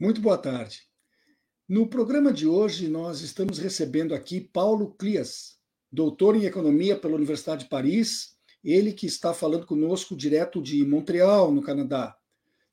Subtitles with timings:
[0.00, 0.80] Muito boa tarde.
[1.68, 5.62] No programa de hoje, nós estamos recebendo aqui Paulo Clias,
[5.94, 8.34] doutor em economia pela Universidade de Paris,
[8.64, 12.16] ele que está falando conosco direto de Montreal, no Canadá.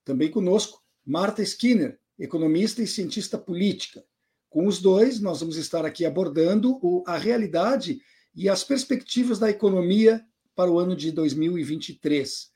[0.04, 4.04] Também conosco, Marta Skinner, economista e cientista política.
[4.50, 8.02] Com os dois, nós vamos estar aqui abordando a realidade
[8.34, 10.26] e as perspectivas da economia
[10.56, 12.50] para o ano de 2023.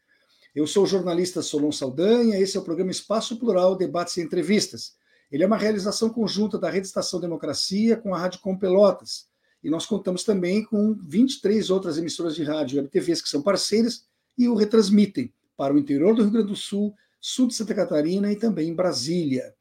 [0.56, 4.94] Eu sou o jornalista Solon Saldanha, esse é o programa Espaço Plural, Debates e Entrevistas.
[5.32, 9.28] Ele é uma realização conjunta da Rede Estação Democracia com a Rádio Com Pelotas.
[9.66, 14.06] E nós contamos também com 23 outras emissoras de rádio e TVs que são parceiras
[14.38, 18.32] e o retransmitem para o interior do Rio Grande do Sul, sul de Santa Catarina
[18.32, 19.56] e também em Brasília.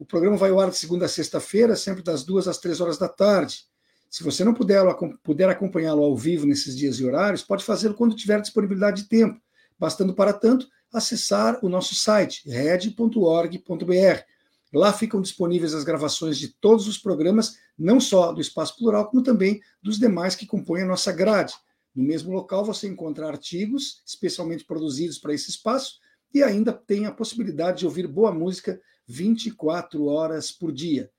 [0.00, 2.98] O programa vai ao ar de segunda a sexta-feira, sempre das duas às três horas
[2.98, 3.66] da tarde.
[4.10, 4.82] Se você não puder,
[5.22, 9.40] puder acompanhá-lo ao vivo nesses dias e horários, pode fazê-lo quando tiver disponibilidade de tempo,
[9.78, 14.24] bastando para tanto acessar o nosso site, red.org.br
[14.72, 19.22] Lá ficam disponíveis as gravações de todos os programas, não só do Espaço Plural, como
[19.22, 21.54] também dos demais que compõem a nossa grade.
[21.94, 25.98] No mesmo local você encontra artigos especialmente produzidos para esse espaço
[26.32, 31.10] e ainda tem a possibilidade de ouvir boa música 24 horas por dia.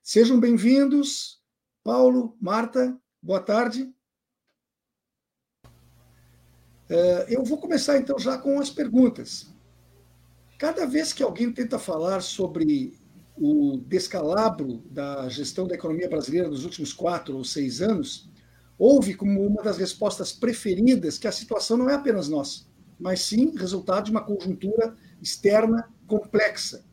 [0.00, 1.40] Sejam bem-vindos,
[1.82, 3.92] Paulo, Marta, boa tarde.
[6.88, 9.51] Eh, eu vou começar então já com as perguntas.
[10.62, 12.96] Cada vez que alguém tenta falar sobre
[13.36, 18.30] o descalabro da gestão da economia brasileira nos últimos quatro ou seis anos,
[18.78, 22.64] houve como uma das respostas preferidas que a situação não é apenas nossa,
[22.96, 26.84] mas sim resultado de uma conjuntura externa complexa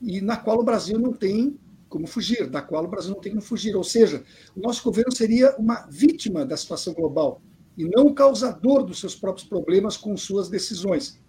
[0.00, 1.56] e na qual o Brasil não tem
[1.88, 3.76] como fugir, da qual o Brasil não tem como fugir.
[3.76, 4.24] Ou seja,
[4.56, 7.40] o nosso governo seria uma vítima da situação global
[7.78, 11.22] e não o causador dos seus próprios problemas com suas decisões.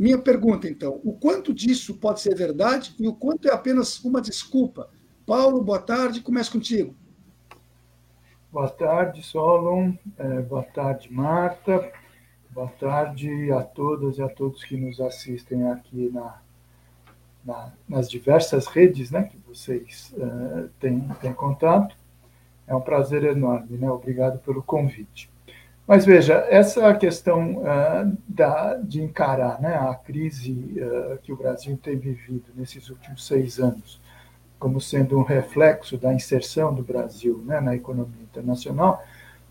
[0.00, 4.22] Minha pergunta, então, o quanto disso pode ser verdade e o quanto é apenas uma
[4.22, 4.88] desculpa?
[5.26, 6.94] Paulo, boa tarde, começo contigo.
[8.50, 9.92] Boa tarde, Solon.
[10.16, 11.92] É, boa tarde, Marta.
[12.48, 16.40] Boa tarde a todas e a todos que nos assistem aqui na,
[17.44, 21.94] na, nas diversas redes né, que vocês uh, têm, têm contato.
[22.66, 23.90] É um prazer enorme, né?
[23.90, 25.28] Obrigado pelo convite.
[25.90, 31.76] Mas veja, essa questão uh, da, de encarar né, a crise uh, que o Brasil
[31.82, 34.00] tem vivido nesses últimos seis anos
[34.56, 39.02] como sendo um reflexo da inserção do Brasil né, na economia internacional,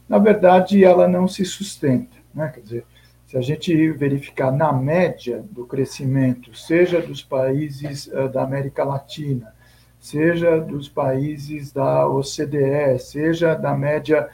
[0.07, 2.15] na verdade, ela não se sustenta.
[2.33, 2.49] Né?
[2.53, 2.85] Quer dizer,
[3.27, 9.53] se a gente verificar na média do crescimento, seja dos países uh, da América Latina,
[9.99, 14.29] seja dos países da OCDE, seja da média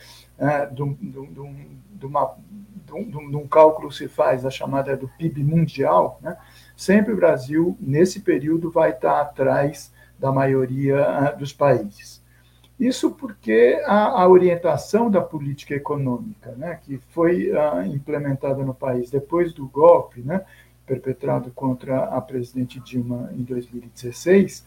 [0.73, 1.49] do, do, do,
[2.05, 2.35] de, uma,
[2.85, 6.37] de, um, de um cálculo se faz, a chamada do PIB mundial, né,
[6.75, 12.23] sempre o Brasil, nesse período, vai estar atrás da maioria ah, dos países.
[12.79, 19.09] Isso porque a, a orientação da política econômica, né, que foi uh, implementada no país
[19.09, 20.41] depois do golpe, né,
[20.85, 24.65] perpetrado contra a presidente Dilma em 2016,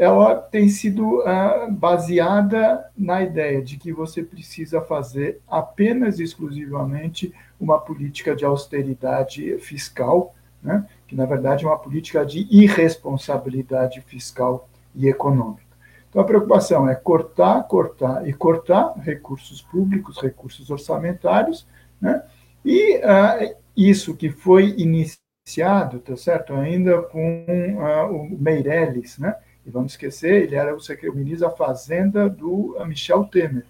[0.00, 7.78] ela tem sido uh, baseada na ideia de que você precisa fazer apenas exclusivamente uma
[7.78, 10.86] política de austeridade fiscal, né?
[11.06, 15.76] que na verdade é uma política de irresponsabilidade fiscal e econômica.
[16.08, 21.68] Então a preocupação é cortar, cortar e cortar recursos públicos, recursos orçamentários,
[22.00, 22.22] né?
[22.64, 29.36] e uh, isso que foi iniciado, tá certo, ainda com uh, o Meirelles, né?
[29.70, 33.64] E vamos esquecer, ele era o ministro da Fazenda do Michel Temer,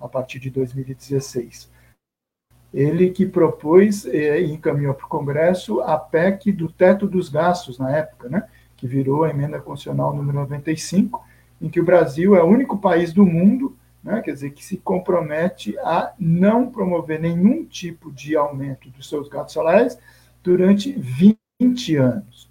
[0.00, 1.70] a partir de 2016.
[2.72, 7.78] Ele que propôs eh, e encaminhou para o Congresso a PEC do teto dos gastos,
[7.78, 11.22] na época, né, que virou a emenda constitucional número 95,
[11.60, 14.78] em que o Brasil é o único país do mundo, né, quer dizer, que se
[14.78, 19.98] compromete a não promover nenhum tipo de aumento dos seus gastos salariais
[20.42, 22.41] durante 20 anos.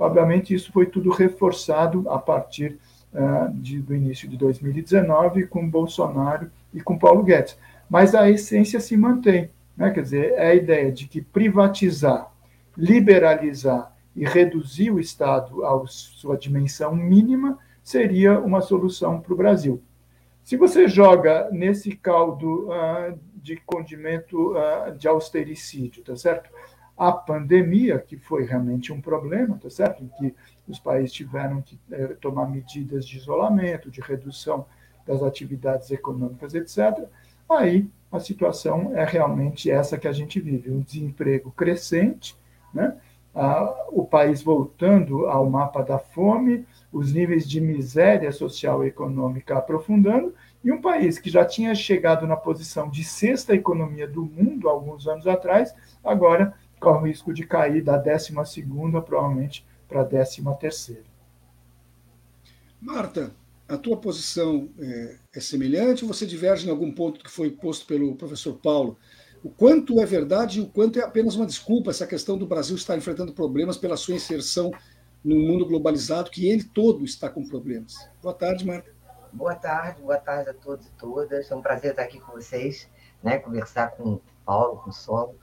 [0.00, 2.78] Obviamente, isso foi tudo reforçado a partir
[3.12, 7.58] uh, de, do início de 2019 com Bolsonaro e com Paulo Guedes.
[7.88, 9.50] Mas a essência se mantém.
[9.76, 9.90] Né?
[9.90, 12.32] Quer dizer, é a ideia de que privatizar,
[12.74, 19.82] liberalizar e reduzir o Estado à sua dimensão mínima seria uma solução para o Brasil.
[20.42, 26.48] Se você joga nesse caldo uh, de condimento uh, de austericídio, tá certo?
[27.00, 30.04] A pandemia, que foi realmente um problema, tá certo?
[30.04, 30.34] Em que
[30.68, 34.66] os países tiveram que eh, tomar medidas de isolamento, de redução
[35.06, 37.08] das atividades econômicas, etc.
[37.48, 42.36] Aí a situação é realmente essa que a gente vive: um desemprego crescente,
[42.74, 42.96] né?
[43.34, 49.56] Ah, o país voltando ao mapa da fome, os níveis de miséria social e econômica
[49.56, 54.68] aprofundando, e um país que já tinha chegado na posição de sexta economia do mundo
[54.68, 55.72] alguns anos atrás,
[56.04, 61.04] agora corre o risco de cair da décima segunda, provavelmente, para a décima terceira.
[62.80, 63.32] Marta,
[63.68, 67.86] a tua posição é, é semelhante ou você diverge em algum ponto que foi posto
[67.86, 68.98] pelo professor Paulo?
[69.44, 72.76] O quanto é verdade e o quanto é apenas uma desculpa essa questão do Brasil
[72.76, 74.70] estar enfrentando problemas pela sua inserção
[75.22, 78.08] num mundo globalizado que ele todo está com problemas.
[78.22, 78.90] Boa tarde, Marta.
[79.32, 81.50] Boa tarde, boa tarde a todos e todas.
[81.50, 82.88] É um prazer estar aqui com vocês,
[83.22, 83.38] né?
[83.38, 85.36] conversar com o Paulo, com o Solo.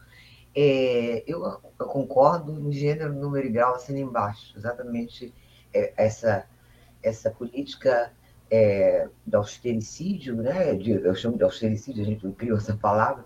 [0.60, 4.58] É, eu, eu, concordo no gênero, número e grau, assim embaixo.
[4.58, 5.32] Exatamente
[5.72, 6.48] é, essa,
[7.04, 8.12] essa política
[8.50, 10.74] é, do austericídio, né?
[10.74, 13.24] De, eu chamo de austericídio, a gente criou essa palavra,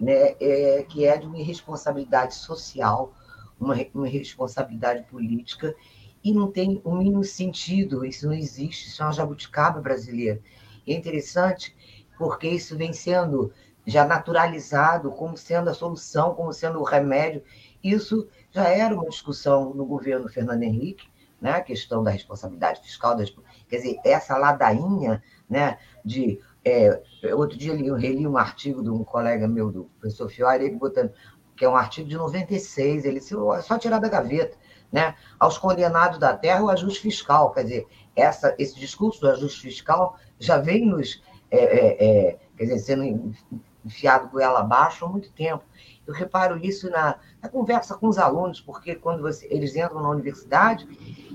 [0.00, 0.34] né?
[0.40, 3.14] É, que é de uma irresponsabilidade social,
[3.60, 5.76] uma, uma irresponsabilidade política
[6.24, 10.40] e não tem o mínimo sentido, isso não existe, isso é uma jabuticaba brasileira.
[10.84, 11.76] E é interessante
[12.18, 13.52] porque isso vem sendo
[13.86, 17.42] já naturalizado como sendo a solução, como sendo o remédio.
[17.82, 21.06] Isso já era uma discussão no governo Fernando Henrique,
[21.40, 21.52] né?
[21.52, 23.30] a questão da responsabilidade fiscal, das,
[23.68, 25.78] quer dizer, essa ladainha né?
[26.04, 26.40] de.
[26.66, 26.98] É,
[27.34, 31.12] outro dia eu reli um artigo de um colega meu, do professor Fiore, ele botando,
[31.54, 34.56] que é um artigo de 96, ele disse, é só tirar da gaveta
[34.94, 37.52] né, aos condenados da terra o ajuste fiscal.
[37.52, 41.20] Quer dizer, essa, esse discurso do ajuste fiscal já vem nos,
[41.50, 43.34] é, é, é, quer dizer, sendo
[43.84, 45.64] enfiado goela abaixo há muito tempo.
[46.06, 50.10] Eu reparo isso na, na conversa com os alunos, porque quando você, eles entram na
[50.10, 50.86] universidade,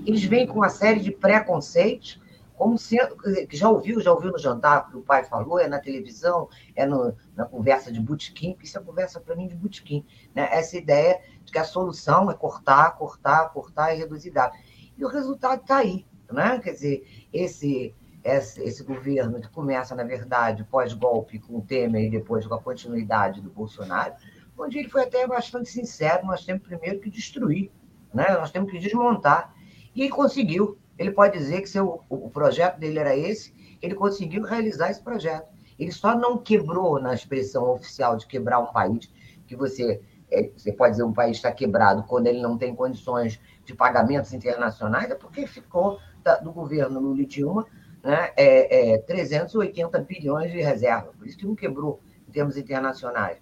[0.06, 2.20] eles vêm com uma série de preconceitos
[2.60, 5.78] como sendo, que já ouviu, já ouviu no jantar que o pai falou, é na
[5.78, 10.04] televisão, é no, na conversa de botequim, isso é conversa para mim de botequim,
[10.34, 10.46] né?
[10.52, 14.58] essa ideia de que a solução é cortar, cortar, cortar e reduzir dados.
[14.98, 16.58] E o resultado está aí, né?
[16.58, 22.10] quer dizer, esse, esse, esse governo que começa, na verdade, pós-golpe com o Temer e
[22.10, 24.14] depois com a continuidade do Bolsonaro,
[24.58, 27.70] onde ele foi até bastante sincero, nós temos primeiro que destruir,
[28.12, 28.26] né?
[28.32, 29.54] nós temos que desmontar,
[29.94, 34.42] e ele conseguiu, ele pode dizer que seu, o projeto dele era esse, ele conseguiu
[34.42, 35.48] realizar esse projeto.
[35.78, 39.10] Ele só não quebrou na expressão oficial de quebrar um país,
[39.46, 40.00] que você,
[40.30, 44.34] é, você pode dizer um país está quebrado quando ele não tem condições de pagamentos
[44.34, 47.66] internacionais, é porque ficou da, do governo Lula Dilma
[48.02, 53.38] né, é, é, 380 bilhões de reserva, por isso que não quebrou em termos internacionais.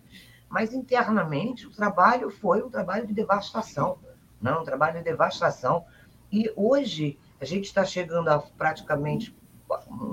[0.49, 3.99] Mas internamente o trabalho foi um trabalho de devastação,
[4.41, 5.85] não, um trabalho de devastação.
[6.33, 9.37] E hoje a gente está chegando a praticamente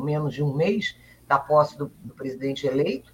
[0.04, 0.98] menos de um mês
[1.28, 3.14] da posse do, do presidente eleito.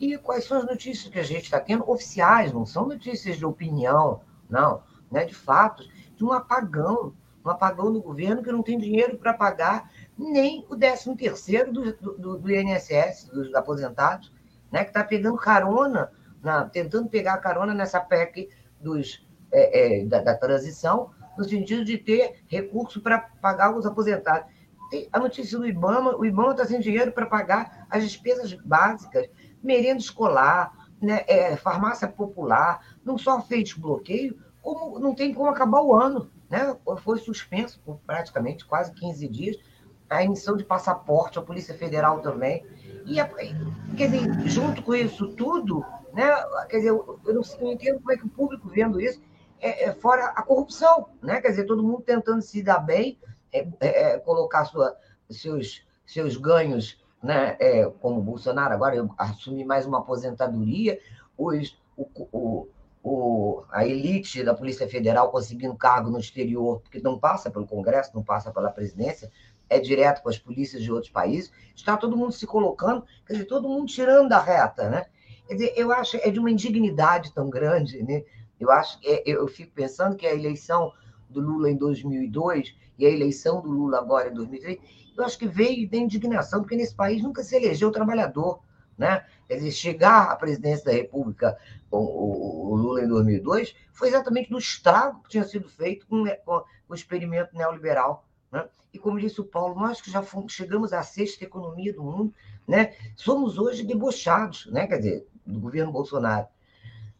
[0.00, 1.88] E quais são as notícias que a gente está tendo?
[1.88, 7.14] Oficiais, não são notícias de opinião, não, né, de fatos, de um apagão,
[7.44, 11.92] um apagão do governo que não tem dinheiro para pagar nem o 13 terceiro do,
[11.96, 14.32] do, do, INSS, dos aposentados,
[14.70, 16.10] né, que está pegando carona,
[16.42, 18.48] na, tentando pegar carona nessa PEC
[18.80, 24.50] dos, é, é, da, da transição, no sentido de ter recurso para pagar os aposentados.
[24.90, 29.28] Tem a notícia do IBAMA, o IBAMA está sem dinheiro para pagar as despesas básicas,
[29.62, 35.82] merenda escolar, né, é, farmácia popular, não só fez bloqueio, como não tem como acabar
[35.82, 36.30] o ano.
[36.48, 36.76] Né?
[36.98, 39.56] Foi suspenso por praticamente quase 15 dias
[40.16, 42.64] a emissão de passaporte, a Polícia Federal também.
[43.06, 43.16] E,
[43.96, 46.30] quer dizer, junto com isso tudo, né,
[46.68, 49.20] quer dizer, eu não, eu não entendo como é que o público vendo isso
[49.62, 51.40] é, é, fora a corrupção, né?
[51.40, 53.16] Quer dizer, todo mundo tentando se dar bem,
[53.52, 54.96] é, é, é colocar sua,
[55.30, 57.56] seus, seus ganhos, né?
[57.60, 60.98] É, como o Bolsonaro agora assumir mais uma aposentadoria,
[61.38, 62.68] os, o, o,
[63.04, 68.10] o, a elite da Polícia Federal conseguindo cargo no exterior, porque não passa pelo Congresso,
[68.14, 69.30] não passa pela presidência,
[69.72, 73.46] é direto com as polícias de outros países, está todo mundo se colocando, quer dizer,
[73.46, 75.06] todo mundo tirando da reta, né?
[75.46, 78.22] Quer dizer, eu acho é de uma indignidade tão grande, né?
[78.60, 80.92] Eu acho é, eu fico pensando que a eleição
[81.28, 84.78] do Lula em 2002 e a eleição do Lula agora em 2003,
[85.16, 88.60] eu acho que veio da indignação, porque nesse país nunca se elegeu trabalhador.
[88.96, 89.24] Né?
[89.48, 91.56] Quer dizer, chegar à presidência da República
[91.90, 96.64] com o, Lula em 2002 foi exatamente do estrago que tinha sido feito com, com
[96.88, 98.26] o experimento neoliberal.
[98.52, 98.68] Né?
[98.92, 102.34] E como disse o Paulo, nós que já fomos, chegamos à sexta economia do mundo,
[102.68, 102.94] né?
[103.16, 104.86] somos hoje debochados, né?
[104.86, 106.46] quer dizer, do governo Bolsonaro.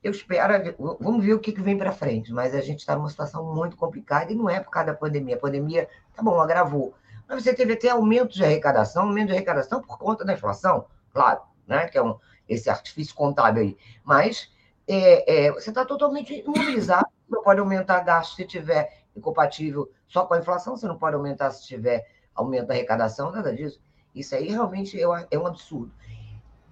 [0.02, 3.08] Eu espero, vamos ver o que, que vem para frente, mas a gente está numa
[3.08, 5.36] situação muito complicada e não é por causa da pandemia.
[5.36, 6.92] A pandemia, tá bom, agravou.
[7.28, 11.42] Mas você teve até aumento de arrecadação, aumento de arrecadação por conta da inflação, claro,
[11.68, 11.86] né?
[11.86, 13.76] que é um, esse artifício contábil aí.
[14.02, 14.50] Mas
[14.88, 20.34] é, é, você está totalmente imobilizado, não pode aumentar gasto se tiver incompatível só com
[20.34, 23.80] a inflação, você não pode aumentar se tiver aumento da arrecadação, nada disso.
[24.14, 25.92] Isso aí realmente é, um absurdo.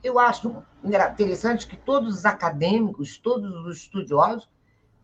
[0.02, 4.48] Eu acho interessante que todos os acadêmicos, todos os estudiosos,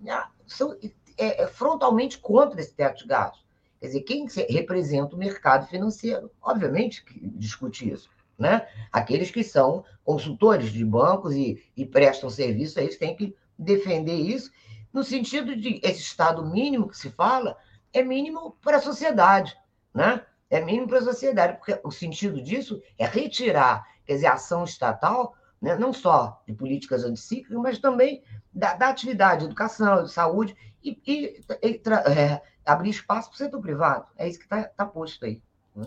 [0.00, 0.76] né, são
[1.19, 3.45] é, é, frontalmente contra esse teto de gastos.
[3.81, 8.11] Quer dizer, quem representa o mercado financeiro, obviamente, que discute isso.
[8.38, 8.66] Né?
[8.93, 14.50] Aqueles que são consultores de bancos e, e prestam serviço, eles têm que defender isso,
[14.97, 17.59] no sentido de esse Estado mínimo que se fala
[17.93, 19.55] é mínimo para a sociedade.
[19.93, 20.25] Né?
[20.49, 25.35] É mínimo para a sociedade, porque o sentido disso é retirar quer dizer, ação estatal,
[25.61, 28.23] né, não só de políticas anticíclicas, mas também
[28.55, 31.83] da, da atividade, educação, de saúde, e, e, e
[32.17, 34.07] é, abrir espaço para o setor privado.
[34.17, 35.43] É isso que está tá posto aí.
[35.75, 35.87] Né?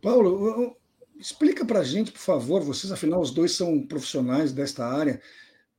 [0.00, 0.76] Paulo,
[1.18, 5.20] explica para a gente, por favor, vocês, afinal, os dois são profissionais desta área,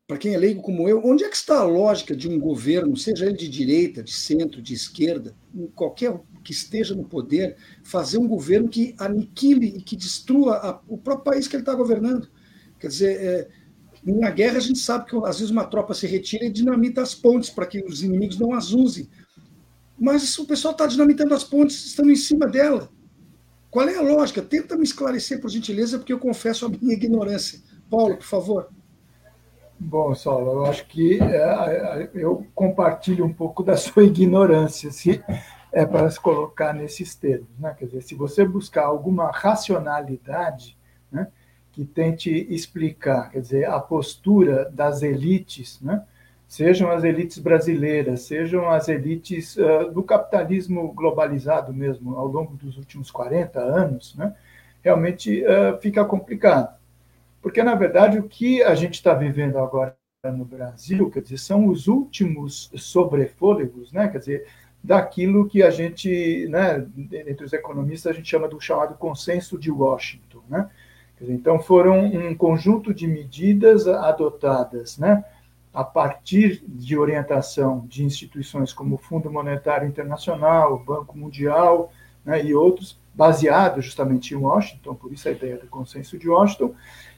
[0.07, 2.95] para quem é leigo como eu, onde é que está a lógica de um governo,
[2.95, 5.35] seja ele de direita, de centro, de esquerda,
[5.75, 10.97] qualquer que esteja no poder, fazer um governo que aniquile e que destrua a, o
[10.97, 12.29] próprio país que ele está governando?
[12.79, 13.47] Quer dizer, é,
[14.05, 17.13] na guerra a gente sabe que às vezes uma tropa se retira e dinamita as
[17.13, 19.09] pontes para que os inimigos não as usem.
[19.99, 22.89] Mas o pessoal está dinamitando as pontes, estando em cima dela.
[23.69, 24.41] Qual é a lógica?
[24.41, 27.59] Tenta me esclarecer, por gentileza, porque eu confesso a minha ignorância.
[27.89, 28.76] Paulo, por favor.
[29.79, 35.23] Bom, Saulo, eu acho que é, eu compartilho um pouco da sua ignorância, se
[35.71, 37.47] é para se colocar nesses termos.
[37.59, 37.75] Né?
[37.77, 40.75] Quer dizer, se você buscar alguma racionalidade
[41.11, 41.27] né,
[41.71, 46.03] que tente explicar, quer dizer, a postura das elites, né,
[46.47, 52.77] sejam as elites brasileiras, sejam as elites uh, do capitalismo globalizado mesmo, ao longo dos
[52.77, 54.33] últimos 40 anos, né,
[54.81, 56.76] realmente uh, fica complicado.
[57.47, 59.95] Porque, na verdade, o que a gente está vivendo agora
[60.35, 64.09] no Brasil, quer dizer, são os últimos sobrefôlegos, né?
[64.09, 64.47] quer dizer,
[64.83, 66.85] daquilo que a gente, né,
[67.25, 70.41] entre os economistas, a gente chama do chamado consenso de Washington.
[70.49, 70.69] Né?
[71.17, 75.23] Dizer, então, foram um conjunto de medidas adotadas né,
[75.73, 81.93] a partir de orientação de instituições como o Fundo Monetário Internacional, o Banco Mundial
[82.25, 86.75] né, e outros, baseados justamente em Washington, por isso a ideia do consenso de Washington,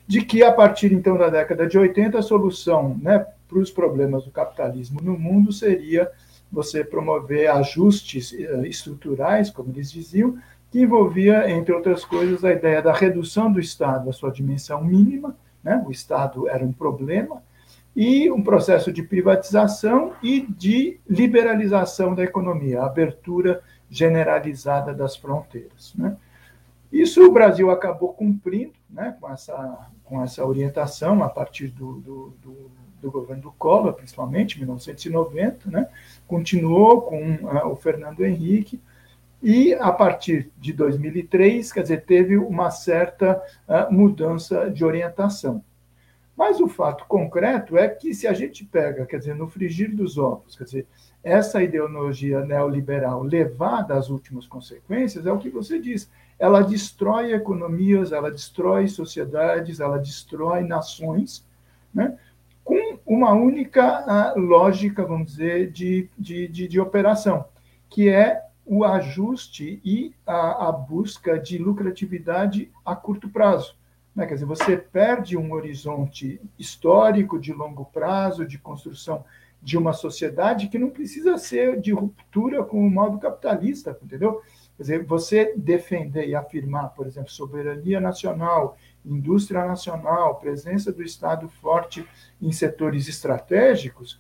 [0.10, 4.26] de que a partir então da década de 80 a solução né, para os problemas
[4.26, 6.10] do capitalismo no mundo seria
[6.52, 10.36] você promover ajustes eh, estruturais, como eles diziam,
[10.72, 15.38] que envolvia, entre outras coisas, a ideia da redução do Estado à sua dimensão mínima,
[15.64, 15.84] né?
[15.86, 17.44] o Estado era um problema,
[17.96, 23.62] e um processo de privatização e de liberalização da economia, abertura
[23.92, 25.94] generalizada das fronteiras.
[25.96, 26.18] Né?
[26.92, 32.34] Isso o Brasil acabou cumprindo né, com, essa, com essa orientação a partir do, do,
[32.42, 35.88] do, do governo do Collor, principalmente, em 1990, né,
[36.28, 38.82] continuou com uh, o Fernando Henrique,
[39.42, 45.64] e a partir de 2003, quer dizer, teve uma certa uh, mudança de orientação.
[46.40, 50.18] Mas o fato concreto é que se a gente pega, quer dizer, no frigir dos
[50.18, 50.88] ovos, quer dizer,
[51.22, 58.14] essa ideologia neoliberal levada às últimas consequências, é o que você diz, ela destrói economias,
[58.14, 61.46] ela destrói sociedades, ela destrói nações,
[61.94, 62.18] né?
[62.64, 67.44] com uma única uh, lógica, vamos dizer, de, de, de, de, operação,
[67.90, 73.78] que é o ajuste e a, a, busca de lucratividade a curto prazo.
[74.20, 74.28] Né?
[74.28, 79.24] Quer dizer, você perde um horizonte histórico de longo prazo, de construção
[79.62, 84.42] de uma sociedade que não precisa ser de ruptura com o modo capitalista, entendeu?
[84.76, 91.48] Quer dizer, você defender e afirmar, por exemplo, soberania nacional, indústria nacional, presença do Estado
[91.48, 92.06] forte
[92.42, 94.20] em setores estratégicos,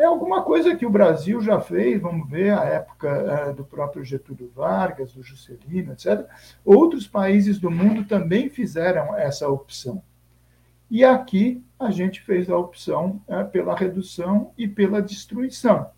[0.00, 4.02] é alguma coisa que o Brasil já fez, vamos ver a época é, do próprio
[4.02, 6.26] Getúlio Vargas, do Juscelino, etc.
[6.64, 10.02] Outros países do mundo também fizeram essa opção.
[10.90, 15.90] E aqui a gente fez a opção é, pela redução e pela destruição.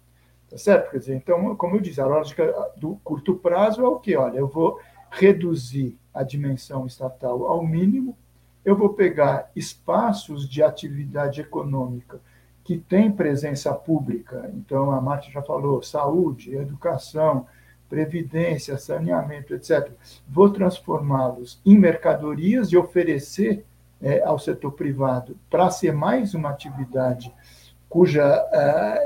[0.51, 0.91] Tá certo?
[0.91, 4.17] Quer dizer, então, como eu disse, a lógica do curto prazo é o quê?
[4.17, 4.81] Olha, eu vou
[5.13, 8.19] reduzir a dimensão estatal ao mínimo,
[8.65, 12.21] eu vou pegar espaços de atividade econômica
[12.65, 17.47] que têm presença pública, então a Marta já falou, saúde, educação,
[17.89, 19.91] previdência, saneamento, etc.,
[20.29, 23.65] vou transformá-los em mercadorias e oferecer
[24.01, 27.33] é, ao setor privado para ser mais uma atividade
[27.93, 28.43] cuja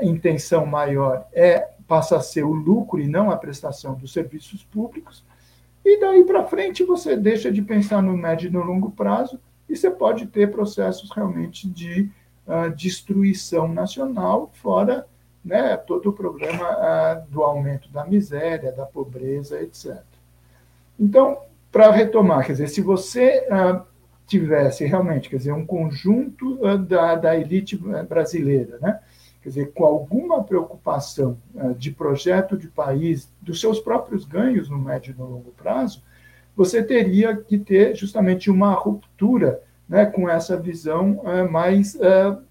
[0.01, 4.63] uh, intenção maior é passa a ser o lucro e não a prestação dos serviços
[4.63, 5.25] públicos.
[5.83, 9.75] E daí para frente você deixa de pensar no médio e no longo prazo e
[9.75, 12.09] você pode ter processos realmente de
[12.75, 15.05] destruição nacional, fora
[15.47, 19.97] né, todo o problema uh, do aumento da miséria, da pobreza, etc.
[20.99, 21.37] Então,
[21.71, 23.81] para retomar, quer dizer, se você uh,
[24.25, 27.77] tivesse realmente, quer dizer, um conjunto da, da elite
[28.09, 28.99] brasileira, né,
[29.41, 31.37] quer dizer, com alguma preocupação
[31.77, 36.03] de projeto de país, dos seus próprios ganhos no médio e no longo prazo,
[36.53, 41.97] você teria que ter justamente uma ruptura né, com essa visão mais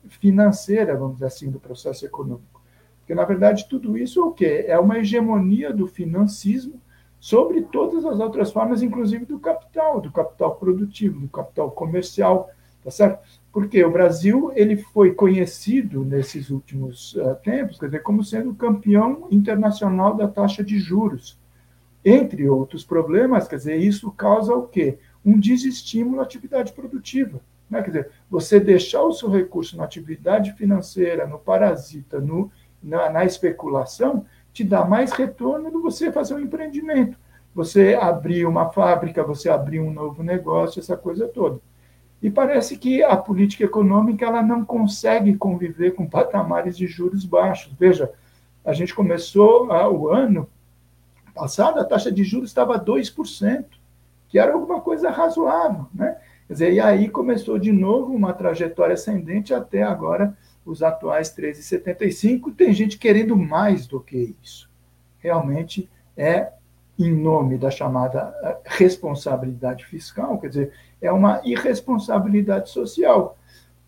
[0.09, 2.63] financeira, vamos dizer assim, do processo econômico.
[3.01, 4.65] Porque, na verdade, tudo isso é o quê?
[4.67, 6.81] É uma hegemonia do financismo
[7.21, 12.51] sobre todas as outras formas, inclusive do capital, do capital produtivo, do capital comercial,
[12.83, 13.21] tá certo?
[13.53, 19.29] Porque o Brasil ele foi conhecido nesses últimos uh, tempos, quer dizer, como sendo campeão
[19.31, 21.39] internacional da taxa de juros.
[22.05, 24.99] Entre outros problemas, quer dizer, isso causa o quê?
[25.27, 27.41] Um desestímulo à atividade produtiva.
[27.69, 27.83] Né?
[27.83, 32.51] Quer dizer, você deixar o seu recurso na atividade financeira, no parasita, no
[32.83, 37.19] na, na especulação, te dá mais retorno do que você fazer um empreendimento.
[37.55, 41.61] Você abrir uma fábrica, você abrir um novo negócio, essa coisa toda.
[42.23, 47.73] E parece que a política econômica ela não consegue conviver com patamares de juros baixos.
[47.79, 48.11] Veja,
[48.65, 50.49] a gente começou ah, o ano
[51.35, 53.65] passado, a taxa de juros estava 2%,
[54.37, 55.87] que era alguma coisa razoável.
[55.95, 56.15] Né?
[56.47, 62.55] Quer dizer, e aí começou de novo uma trajetória ascendente até agora os atuais 13,75.
[62.55, 64.69] Tem gente querendo mais do que isso.
[65.21, 66.53] Realmente é
[66.99, 73.39] em nome da chamada eh, responsabilidade fiscal, quer dizer, é uma irresponsabilidade social.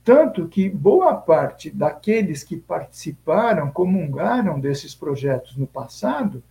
[0.03, 6.43] Tanto que boa parte daqueles que participaram, comungaram desses projetos no passado,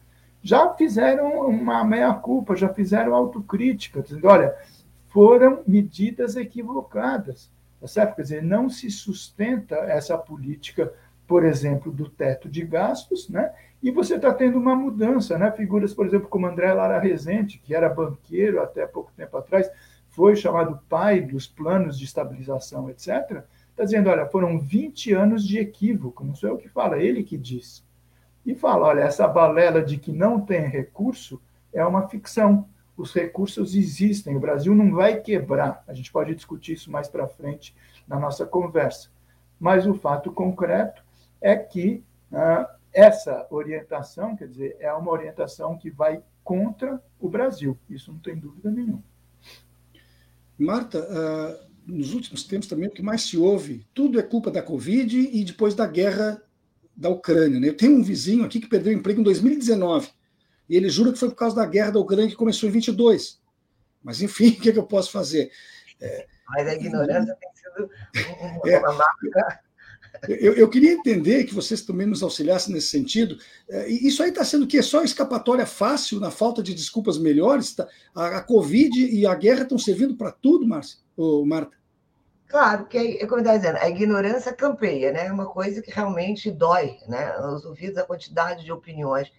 [0.47, 4.55] já fizeram uma meia-culpa, já fizeram autocrítica, dizendo: olha,
[5.09, 7.51] foram medidas equivocadas.
[7.81, 8.15] Tá certo?
[8.15, 10.91] Quer dizer, não se sustenta essa política,
[11.27, 13.53] por exemplo, do teto de gastos, né?
[13.83, 15.51] E você está tendo uma mudança, né?
[15.51, 19.69] Figuras, por exemplo, como André Lara Rezende, que era banqueiro até pouco tempo atrás,
[20.07, 25.59] foi chamado pai dos planos de estabilização, etc., está dizendo, olha, foram 20 anos de
[25.59, 27.85] equívoco, não sou eu que falo, é ele que diz.
[28.47, 31.39] E fala, olha, essa balela de que não tem recurso
[31.71, 35.83] é uma ficção os recursos existem, o Brasil não vai quebrar.
[35.87, 37.75] A gente pode discutir isso mais para frente
[38.07, 39.09] na nossa conversa.
[39.59, 41.03] Mas o fato concreto
[41.39, 47.77] é que ah, essa orientação, quer dizer, é uma orientação que vai contra o Brasil.
[47.87, 49.03] Isso não tem dúvida nenhuma.
[50.57, 54.63] Marta, uh, nos últimos tempos também o que mais se ouve, tudo é culpa da
[54.63, 56.41] Covid e depois da guerra
[56.97, 57.59] da Ucrânia.
[57.59, 57.69] Né?
[57.69, 60.09] Eu tenho um vizinho aqui que perdeu o emprego em 2019
[60.67, 63.39] e ele jura que foi por causa da guerra da Ucrânia que começou em 22.
[64.03, 65.51] Mas, enfim, o que, é que eu posso fazer?
[66.01, 67.89] É, Mas a ignorância tem sido
[68.39, 69.61] uma, é, marca.
[70.27, 73.37] Eu, eu, queria entender que vocês também nos auxiliassem nesse sentido.
[73.69, 74.81] É, isso aí está sendo o quê?
[74.81, 77.75] Só escapatória fácil, na falta de desculpas melhores?
[77.75, 77.87] Tá?
[78.15, 80.99] A, a Covid e a guerra estão servindo para tudo, Márcia?
[81.15, 81.77] Ou Marta?
[82.47, 85.27] Claro, que é como eu estava dizendo, a ignorância campeia, né?
[85.27, 87.37] É uma coisa que realmente dói, né?
[87.39, 89.31] Os ouvidos, a quantidade de opiniões.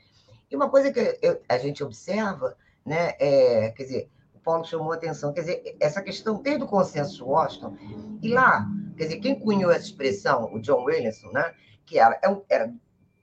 [0.50, 4.92] E uma coisa que eu, a gente observa, né, é, quer dizer, o Paulo chamou
[4.92, 7.76] a atenção, quer dizer, essa questão desde o consenso de Washington,
[8.22, 8.66] e lá,
[8.96, 12.72] quer dizer, quem cunhou essa expressão, o John Williamson, né, que era, é era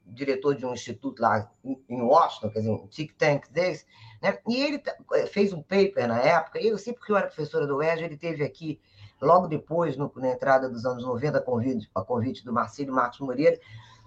[0.06, 3.86] diretor de um instituto lá em Washington, quer dizer, um think tank desse,
[4.22, 4.84] né, e ele
[5.32, 8.18] fez um paper na época, e eu sei porque eu era professora do UERJ, ele
[8.18, 8.80] teve aqui
[9.22, 13.20] logo depois, no, na entrada dos anos 90, a convite, a convite do Marcílio Marcos
[13.20, 13.60] Moreira,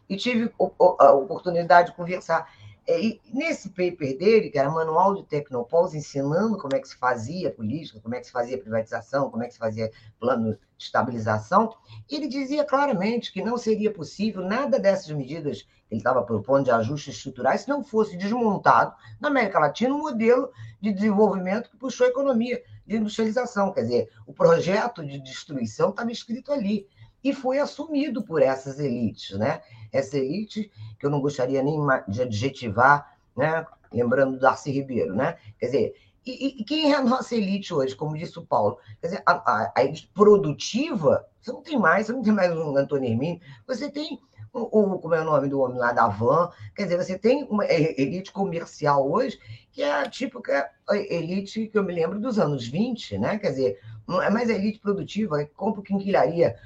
[0.09, 2.51] e tive a oportunidade de conversar.
[2.87, 6.97] É, e nesse paper dele, que era Manual de Tecnopós, ensinando como é que se
[6.97, 10.85] fazia política, como é que se fazia privatização, como é que se fazia plano de
[10.85, 11.75] estabilização,
[12.11, 16.71] ele dizia claramente que não seria possível nada dessas medidas que ele estava propondo de
[16.71, 22.07] ajustes estruturais se não fosse desmontado na América Latina um modelo de desenvolvimento que puxou
[22.07, 23.73] a economia de industrialização.
[23.73, 26.89] Quer dizer, o projeto de destruição estava escrito ali
[27.23, 29.61] e foi assumido por essas elites, né?
[29.93, 33.65] Essa elite que eu não gostaria nem de adjetivar, né?
[33.93, 35.37] Lembrando do Darcy Ribeiro, né?
[35.59, 35.95] Quer dizer,
[36.27, 38.79] e, e, quem é a nossa elite hoje, como disse o Paulo?
[39.01, 42.53] Quer dizer, a, a, a elite produtiva, você não tem mais, você não tem mais
[42.53, 44.19] um Antônio Hermínio, você tem
[44.63, 46.51] o, como é o nome do homem lá da van.
[46.75, 49.39] Quer dizer, você tem uma elite comercial hoje
[49.73, 53.39] que é a típica elite que eu me lembro dos anos 20, né?
[53.39, 56.57] Quer dizer, não é mais elite produtiva, que compra quinquilharia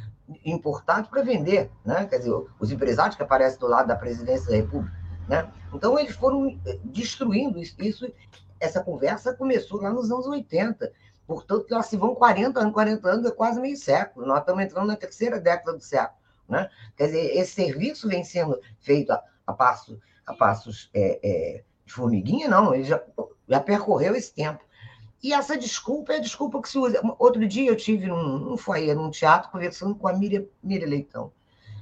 [0.44, 2.06] importado para vender, né?
[2.06, 4.96] Quer dizer, os empresários que aparecem do lado da presidência da República,
[5.28, 5.50] né?
[5.74, 7.74] Então, eles foram destruindo isso.
[7.78, 8.10] isso
[8.60, 10.92] essa conversa começou lá nos anos 80.
[11.26, 14.26] Portanto, lá se vão 40 anos, 40 anos é quase meio século.
[14.26, 16.21] Nós estamos entrando na terceira década do século.
[16.52, 16.68] Né?
[16.94, 21.92] Quer dizer, esse serviço vem sendo feito a, a, passo, a passos é, é, de
[21.92, 23.02] formiguinha, não, ele já,
[23.48, 24.62] já percorreu esse tempo.
[25.22, 27.00] E essa desculpa é a desculpa que se usa.
[27.18, 31.32] Outro dia eu tive num, num foyer, num teatro, conversando com a Miriam, Miriam Leitão.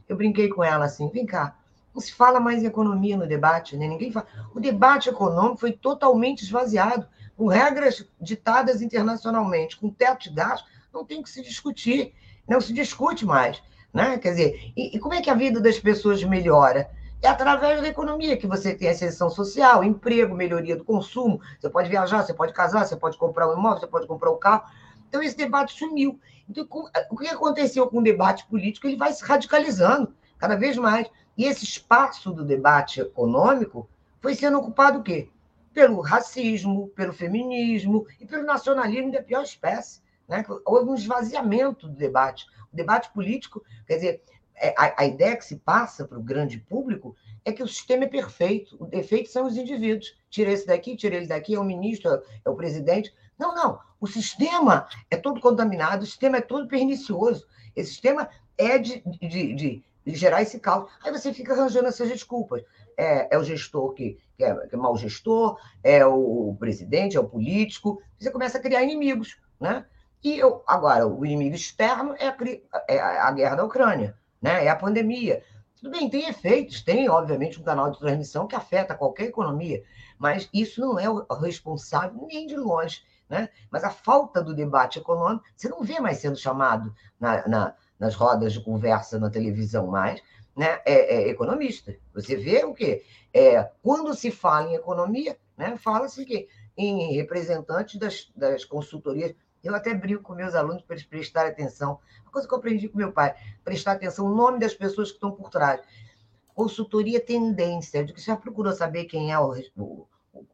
[0.09, 1.57] Eu brinquei com ela assim: vem cá,
[1.93, 3.89] não se fala mais em economia no debate, né?
[3.89, 4.27] Ninguém fala.
[4.55, 11.05] O debate econômico foi totalmente esvaziado, com regras ditadas internacionalmente, com teto de gasto, não
[11.05, 12.13] tem que se discutir,
[12.47, 13.63] não se discute mais.
[13.93, 14.19] Né?
[14.19, 16.91] Quer dizer, e, e como é que a vida das pessoas melhora?
[17.23, 21.41] É através da economia que você tem ascensão social, emprego, melhoria do consumo.
[21.59, 24.39] Você pode viajar, você pode casar, você pode comprar um imóvel, você pode comprar um
[24.39, 24.65] carro.
[25.09, 26.19] Então, esse debate sumiu.
[26.49, 26.67] Então,
[27.11, 28.87] o que aconteceu com o debate político?
[28.87, 31.11] Ele vai se radicalizando cada vez mais.
[31.37, 33.89] E esse espaço do debate econômico
[34.21, 35.29] foi sendo ocupado o quê?
[35.75, 40.01] Pelo racismo, pelo feminismo e pelo nacionalismo da pior espécie.
[40.31, 40.45] Né?
[40.65, 42.47] Houve um esvaziamento do debate.
[42.73, 44.23] O debate político, quer dizer,
[44.55, 48.05] é, a, a ideia que se passa para o grande público é que o sistema
[48.05, 50.17] é perfeito, o defeito são os indivíduos.
[50.31, 53.13] Tira esse daqui, tira ele daqui, é o ministro, é o presidente.
[53.37, 53.81] Não, não.
[54.01, 57.45] O sistema é todo contaminado, o sistema é todo pernicioso.
[57.75, 60.89] Esse sistema é de, de, de, de gerar esse caos.
[61.03, 62.63] Aí você fica arranjando essas desculpas.
[62.97, 67.21] É, é o gestor que, que, é, que é mau gestor, é o presidente, é
[67.21, 68.01] o político.
[68.17, 69.85] Você começa a criar inimigos, né?
[70.23, 72.37] E eu, agora, o inimigo externo é a,
[72.89, 74.65] é a guerra da Ucrânia, né?
[74.65, 75.43] é a pandemia.
[75.77, 79.83] Tudo bem, tem efeitos, tem, obviamente, um canal de transmissão que afeta qualquer economia,
[80.19, 83.03] mas isso não é o responsável nem de longe.
[83.31, 83.49] Né?
[83.71, 88.15] Mas a falta do debate econômico, você não vê mais sendo chamado na, na, nas
[88.15, 90.21] rodas de conversa na televisão mais,
[90.55, 90.81] né?
[90.85, 91.97] é, é economista.
[92.13, 93.05] Você vê o quê?
[93.33, 95.77] É, quando se fala em economia, né?
[95.79, 101.07] fala-se que em representantes das, das consultorias eu até brinco com meus alunos para eles
[101.07, 101.99] prestarem atenção.
[102.23, 105.17] Uma coisa que eu aprendi com meu pai, prestar atenção no nome das pessoas que
[105.17, 105.81] estão por trás.
[106.55, 110.07] Consultoria tendência, de que já procurou saber quem é o, o,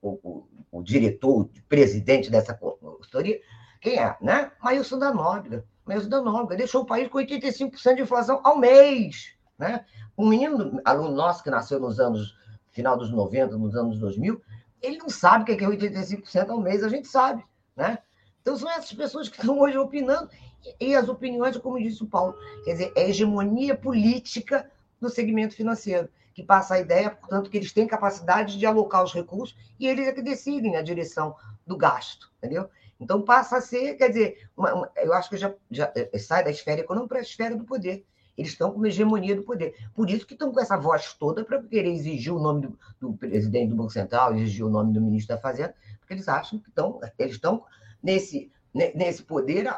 [0.03, 3.41] o, o diretor, o presidente dessa consultoria?
[3.81, 4.51] Quem é, né?
[4.63, 5.65] Mailson da Nóbrega.
[5.85, 9.37] Mailson da Nóbrega deixou o país com 85% de inflação ao mês.
[9.59, 9.85] Né?
[10.17, 12.37] Um menino, aluno nosso que nasceu nos anos,
[12.73, 14.41] final dos 90, nos anos 2000,
[14.83, 17.45] ele não sabe o que é 85% ao mês, a gente sabe.
[17.75, 17.99] Né?
[18.47, 20.31] Então, são essas pessoas que estão hoje opinando,
[20.79, 26.09] e as opiniões, como disse o Paulo, quer dizer, é hegemonia política do segmento financeiro,
[26.33, 30.07] que passa a ideia, portanto, que eles têm capacidade de alocar os recursos e eles
[30.07, 31.35] é que decidem a direção
[31.67, 32.71] do gasto, entendeu?
[33.01, 36.45] Então passa a ser, quer dizer, uma, uma, eu acho que já, já eh, sai
[36.45, 38.07] da esfera econômica para a esfera do poder.
[38.39, 39.75] Eles estão com uma hegemonia do poder.
[39.93, 43.13] Por isso que estão com essa voz toda para querer exigir o nome do, do,
[43.15, 46.69] presidente do Banco Central, exigir o nome do ministro da Fazenda, porque eles acham que
[46.69, 47.65] estão, eles estão
[48.03, 49.69] nesse, nesse poder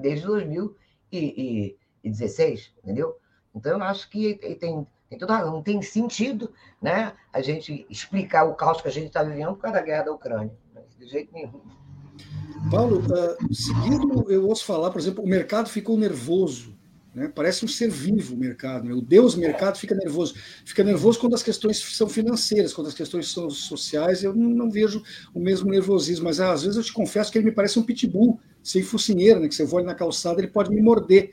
[0.00, 3.16] desde 2016, entendeu?
[3.54, 8.54] Então, eu acho que tem, tem toda não tem sentido né, a gente explicar o
[8.54, 10.52] caos que a gente está vivendo por causa da guerra da Ucrânia.
[10.98, 11.60] De jeito nenhum.
[12.70, 16.78] Paulo, uh, seguindo, eu ouço falar, por exemplo, o mercado ficou nervoso
[17.14, 17.30] né?
[17.34, 18.88] Parece um ser vivo o mercado.
[18.88, 18.94] Né?
[18.94, 20.34] O Deus mercado fica nervoso.
[20.64, 25.02] Fica nervoso quando as questões são financeiras, quando as questões são sociais, eu não vejo
[25.34, 26.24] o mesmo nervosismo.
[26.24, 29.48] Mas às vezes eu te confesso que ele me parece um pitbull sem focinheira, né?
[29.48, 31.32] que você voa na calçada, ele pode me morder.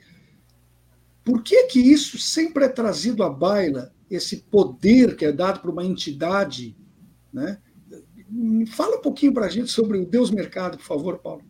[1.24, 5.70] Por que, que isso sempre é trazido à baila, esse poder que é dado por
[5.70, 6.76] uma entidade?
[7.32, 7.60] Né?
[8.72, 11.44] Fala um pouquinho para a gente sobre o Deus mercado, por favor, Paulo.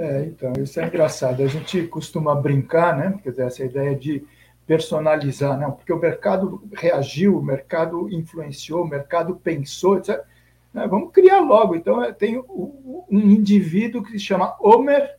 [0.00, 1.42] É, então, isso é engraçado.
[1.42, 3.20] A gente costuma brincar, né?
[3.22, 4.26] Quer dizer, essa ideia de
[4.66, 10.24] personalizar, não, porque o mercado reagiu, o mercado influenciou, o mercado pensou, etc.
[10.72, 11.76] Né, vamos criar logo.
[11.76, 15.18] Então, é, tem um indivíduo que se chama Homer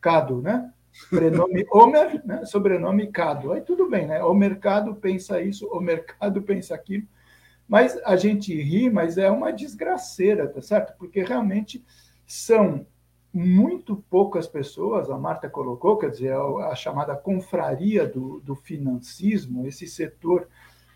[0.00, 0.72] Cado, né?
[1.08, 2.44] Prenome Homer, né?
[2.46, 3.52] sobrenome Cado.
[3.52, 4.24] Aí tudo bem, né?
[4.24, 7.06] O mercado pensa isso, o mercado pensa aquilo.
[7.68, 10.96] Mas a gente ri, mas é uma desgraceira, tá certo?
[10.98, 11.84] Porque realmente
[12.26, 12.84] são
[13.36, 19.86] muito poucas pessoas, a Marta colocou, quer dizer, a, chamada confraria do, do, financismo, esse
[19.86, 20.48] setor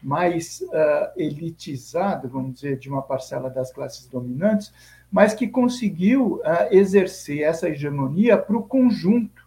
[0.02, 4.72] mais uh, elitizado, vamos dizer, de uma parcela das classes dominantes,
[5.12, 9.46] mas que conseguiu uh, exercer essa hegemonia para o conjunto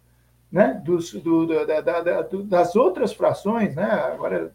[0.52, 4.54] né, dos, do, da, da, da, das outras frações, né, agora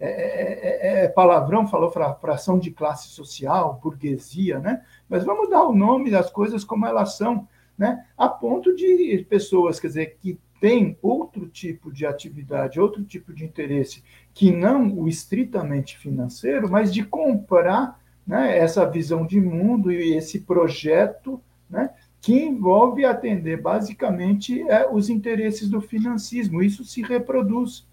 [0.00, 4.82] é, é, é, é palavrão, falou fração de classe social, burguesia, né?
[5.08, 8.04] Mas vamos dar o nome das coisas como elas são, né?
[8.16, 13.44] A ponto de pessoas, quer dizer, que têm outro tipo de atividade, outro tipo de
[13.44, 20.14] interesse, que não o estritamente financeiro, mas de comprar né, essa visão de mundo e
[20.14, 26.62] esse projeto né, que envolve atender basicamente é, os interesses do financismo.
[26.62, 27.86] Isso se reproduz.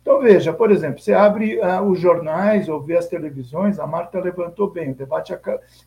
[0.00, 4.20] Então, veja, por exemplo, você abre uh, os jornais ou vê as televisões, a Marta
[4.20, 5.36] levantou bem, o debate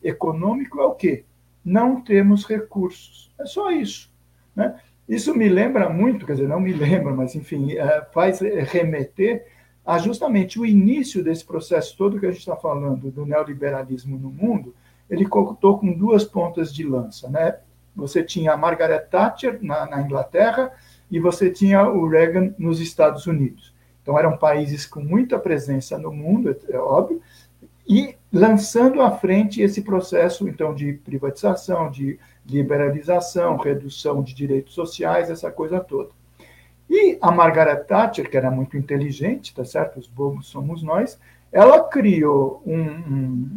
[0.02, 1.24] econômico é o quê?
[1.64, 3.30] Não temos recursos.
[3.38, 4.10] É só isso.
[4.54, 4.78] Né?
[5.08, 9.46] Isso me lembra muito, quer dizer, não me lembra, mas, enfim, uh, faz remeter
[9.84, 14.30] a justamente o início desse processo todo que a gente está falando do neoliberalismo no
[14.30, 14.74] mundo,
[15.08, 17.28] ele contou com duas pontas de lança.
[17.28, 17.58] Né?
[17.96, 20.70] Você tinha a Margaret Thatcher na, na Inglaterra
[21.10, 23.74] e você tinha o Reagan nos Estados Unidos.
[24.00, 27.20] Então, eram países com muita presença no mundo, é óbvio,
[27.88, 35.30] e lançando à frente esse processo, então, de privatização, de liberalização, redução de direitos sociais,
[35.30, 36.10] essa coisa toda.
[36.88, 39.98] E a Margaret Thatcher, que era muito inteligente, tá certo?
[39.98, 41.18] Os bobos somos nós,
[41.52, 43.48] ela criou um, um,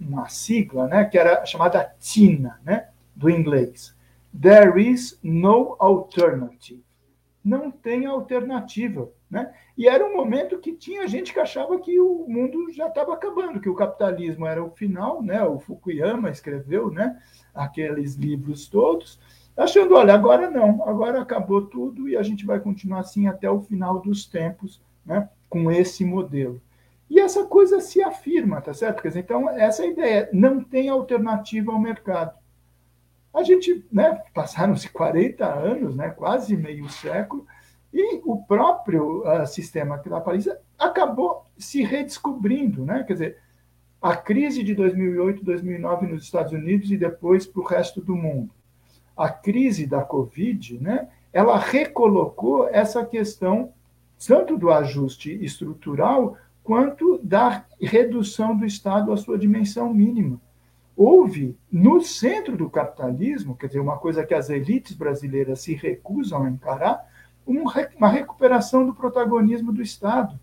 [0.00, 3.94] uma sigla, né, que era chamada TINA, né, do inglês.
[4.40, 6.84] There is no alternative.
[7.44, 9.08] Não tem alternativa.
[9.36, 9.52] Né?
[9.76, 13.60] E era um momento que tinha gente que achava que o mundo já estava acabando,
[13.60, 15.42] que o capitalismo era o final, né?
[15.42, 17.20] O Fukuyama escreveu, né?
[17.54, 19.20] Aqueles livros todos,
[19.54, 23.60] achando, olha, agora não, agora acabou tudo e a gente vai continuar assim até o
[23.60, 25.28] final dos tempos, né?
[25.50, 26.58] Com esse modelo.
[27.10, 29.02] E essa coisa se afirma, tá certo?
[29.02, 32.38] Quer dizer, então, essa é ideia, não tem alternativa ao mercado.
[33.34, 37.46] A gente, né, passaram-se 40 anos, né, quase meio século,
[37.98, 43.02] e o próprio uh, sistema capitalista acabou se redescobrindo, né?
[43.04, 43.38] Quer dizer,
[44.02, 48.50] a crise de 2008, 2009 nos Estados Unidos e depois para o resto do mundo.
[49.16, 51.08] A crise da Covid, né?
[51.32, 53.72] Ela recolocou essa questão
[54.28, 60.38] tanto do ajuste estrutural quanto da redução do Estado à sua dimensão mínima.
[60.94, 66.44] Houve, no centro do capitalismo, quer dizer, uma coisa que as elites brasileiras se recusam
[66.44, 67.06] a encarar,
[67.46, 70.38] uma recuperação do protagonismo do Estado.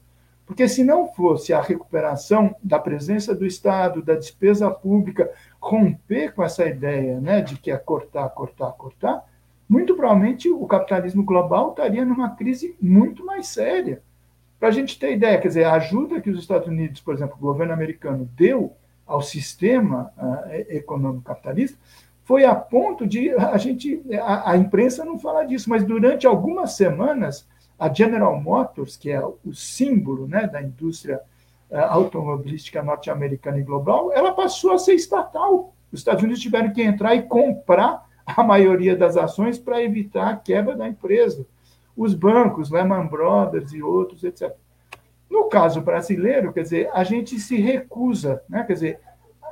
[0.45, 6.43] Porque se não fosse a recuperação da presença do Estado, da despesa pública, romper com
[6.43, 9.23] essa ideia né, de que é cortar, cortar, cortar,
[9.67, 14.01] muito provavelmente o capitalismo global estaria numa crise muito mais séria.
[14.59, 17.35] Para a gente ter ideia, quer dizer, a ajuda que os Estados Unidos, por exemplo,
[17.37, 18.73] o governo americano deu
[19.05, 21.77] ao sistema uh, econômico capitalista,
[22.23, 26.73] foi a ponto de a gente, a, a, imprensa não fala disso, mas durante algumas
[26.73, 31.19] semanas, a General Motors, que é o símbolo né, da indústria
[31.69, 35.73] uh, automobilística norte-americana e global, ela passou a ser estatal.
[35.91, 40.38] Os Estados Unidos tiveram que entrar e comprar a maioria das ações para evitar a
[40.38, 41.45] quebra da empresa.
[41.95, 44.55] Os bancos, Lehman Brothers e outros, etc.
[45.29, 48.63] No caso brasileiro, quer dizer, a gente se recusa, né?
[48.63, 48.99] quer dizer,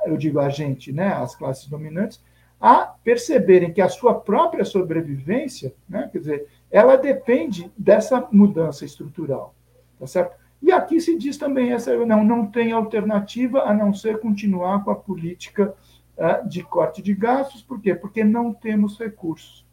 [0.06, 2.20] eu digo a gente, né, as classes dominantes,
[2.62, 9.52] a perceberem que a sua própria sobrevivência, né, quer dizer, ela depende dessa mudança estrutural,
[9.98, 10.36] tá certo?
[10.62, 14.92] E aqui se diz também essa não não tem alternativa a não ser continuar com
[14.92, 15.74] a política
[16.16, 17.96] uh, de corte de gastos, por quê?
[17.96, 19.66] Porque não temos recursos.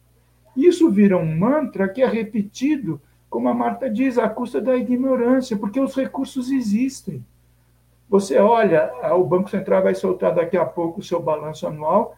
[0.56, 5.56] Isso vira um mantra que é repetido, como a Marta diz, à custa da ignorância,
[5.56, 7.24] porque os recursos existem.
[8.08, 12.16] Você olha, o Banco Central vai soltar daqui a pouco o seu balanço anual,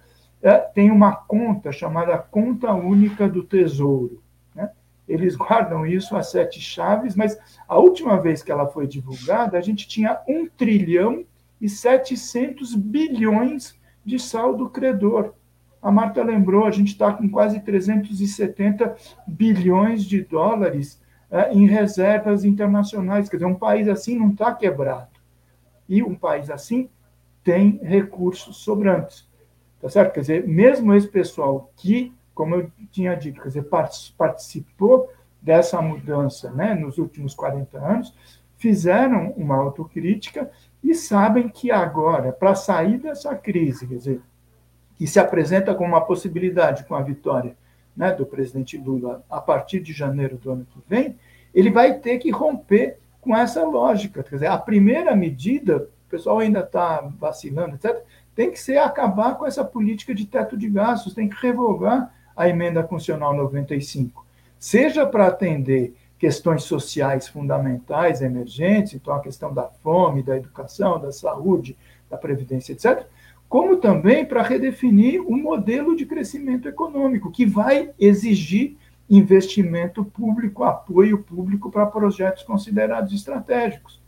[0.75, 4.23] tem uma conta chamada Conta Única do Tesouro.
[4.55, 4.71] Né?
[5.09, 9.61] Eles guardam isso a sete chaves, mas a última vez que ela foi divulgada, a
[9.61, 11.25] gente tinha 1 trilhão
[11.61, 15.35] e 700 bilhões de saldo credor.
[15.81, 21.01] A Marta lembrou, a gente está com quase 370 bilhões de dólares
[21.31, 23.29] é, em reservas internacionais.
[23.29, 25.11] Quer dizer, um país assim não está quebrado.
[25.89, 26.89] E um país assim
[27.43, 29.29] tem recursos sobrantes.
[29.83, 30.13] Tá certo?
[30.13, 33.69] Quer dizer, mesmo esse pessoal que, como eu tinha dito, quer dizer,
[34.17, 38.15] participou dessa mudança né, nos últimos 40 anos,
[38.57, 40.49] fizeram uma autocrítica
[40.85, 44.21] e sabem que agora, para sair dessa crise, quer dizer,
[44.95, 47.57] que se apresenta como uma possibilidade com a vitória
[47.97, 51.19] né, do presidente Lula a partir de janeiro do ano que vem,
[51.53, 54.23] ele vai ter que romper com essa lógica.
[54.23, 58.01] Quer dizer, a primeira medida, o pessoal ainda está vacilando, etc.,
[58.35, 62.49] tem que ser acabar com essa política de teto de gastos, tem que revogar a
[62.49, 64.25] emenda constitucional 95,
[64.59, 71.11] seja para atender questões sociais fundamentais emergentes, então a questão da fome, da educação, da
[71.11, 71.77] saúde,
[72.09, 73.07] da previdência, etc.,
[73.49, 78.79] como também para redefinir um modelo de crescimento econômico que vai exigir
[79.11, 84.01] investimento público, apoio público para projetos considerados estratégicos.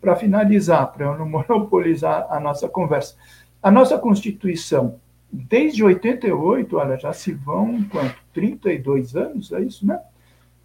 [0.00, 3.16] Para finalizar, para eu não monopolizar a nossa conversa,
[3.66, 8.14] a nossa Constituição, desde 88, olha, já se vão quanto?
[8.32, 9.98] 32 anos, é isso, né?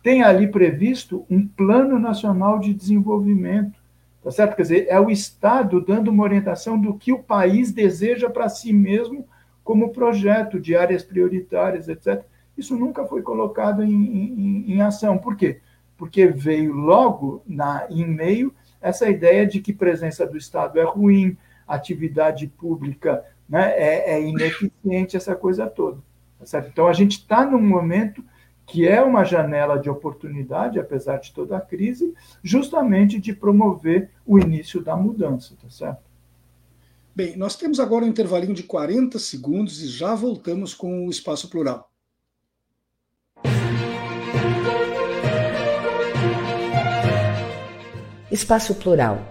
[0.03, 3.79] Tem ali previsto um Plano Nacional de Desenvolvimento,
[4.23, 4.55] tá certo?
[4.55, 8.71] Quer dizer, é o Estado dando uma orientação do que o país deseja para si
[8.71, 9.27] mesmo
[9.63, 12.23] como projeto de áreas prioritárias, etc.
[12.55, 15.17] Isso nunca foi colocado em, em, em ação.
[15.17, 15.59] Por quê?
[15.97, 21.35] Porque veio logo na, em meio essa ideia de que presença do Estado é ruim,
[21.75, 25.99] atividade pública né, é, é ineficiente, essa coisa toda.
[26.39, 26.69] Tá certo?
[26.69, 28.23] Então, a gente está num momento
[28.65, 34.39] que é uma janela de oportunidade, apesar de toda a crise, justamente de promover o
[34.39, 36.09] início da mudança, tá certo?
[37.13, 41.49] Bem, nós temos agora um intervalinho de 40 segundos e já voltamos com o Espaço
[41.49, 41.91] Plural.
[48.31, 49.30] Espaço Plural,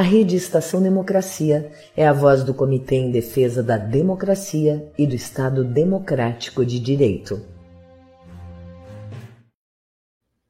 [0.00, 5.14] A Rede Estação Democracia é a voz do Comitê em Defesa da Democracia e do
[5.14, 7.38] Estado Democrático de Direito.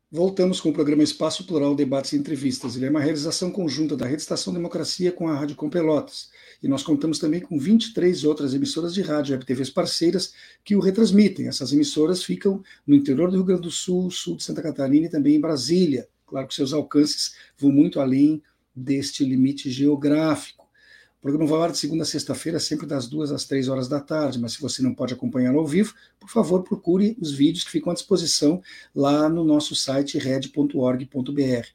[0.09, 2.77] Voltamos com o programa Espaço Plural Debates e Entrevistas.
[2.77, 6.31] Ele é uma realização conjunta da Rede Estação Democracia com a Rádio Com Pelotas.
[6.63, 10.33] E nós contamos também com 23 outras emissoras de rádio web TVs parceiras
[10.65, 11.49] que o retransmitem.
[11.49, 15.11] Essas emissoras ficam no interior do Rio Grande do Sul, sul de Santa Catarina e
[15.11, 16.09] também em Brasília.
[16.25, 18.41] Claro que seus alcances vão muito além
[18.81, 20.61] deste limite geográfico.
[21.21, 23.87] O programa vai ao ar de segunda a sexta-feira, sempre das duas às três horas
[23.89, 27.63] da tarde, mas se você não pode acompanhar ao vivo, por favor, procure os vídeos
[27.63, 28.63] que ficam à disposição
[28.95, 31.67] lá no nosso site red.org.br.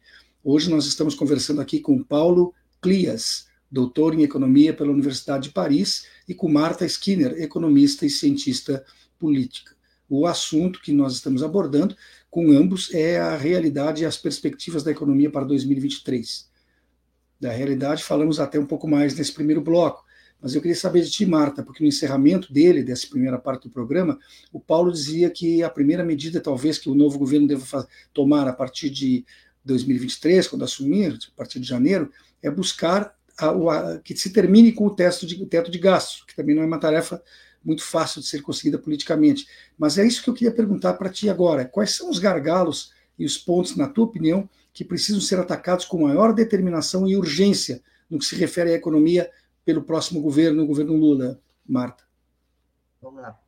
[0.44, 6.08] Hoje nós estamos conversando aqui com Paulo Clias, doutor em economia pela Universidade de Paris,
[6.28, 8.84] e com Marta Skinner, economista e cientista
[9.20, 9.76] política.
[10.10, 11.96] O assunto que nós estamos abordando
[12.32, 16.55] com ambos é a realidade e as perspectivas da economia para 2023
[17.39, 20.04] da realidade, falamos até um pouco mais nesse primeiro bloco.
[20.41, 23.69] Mas eu queria saber de ti, Marta, porque no encerramento dele, dessa primeira parte do
[23.69, 24.19] programa,
[24.54, 28.54] o Paulo dizia que a primeira medida, talvez, que o novo governo deva tomar a
[28.54, 29.26] partir de
[29.63, 32.12] 2023, quando assumir, a partir de janeiro,
[32.43, 36.24] é buscar a, a, que se termine com o teto de, o teto de gastos,
[36.26, 37.21] que também não é uma tarefa
[37.63, 39.48] muito fácil de ser conseguida politicamente.
[39.78, 41.65] Mas é isso que eu queria perguntar para ti agora.
[41.65, 46.06] Quais são os gargalos e os pontos, na tua opinião, que precisam ser atacados com
[46.06, 49.32] maior determinação e urgência no que se refere à economia
[49.64, 52.04] pelo próximo governo, o governo Lula, Marta?
[53.02, 53.40] Vamos lá.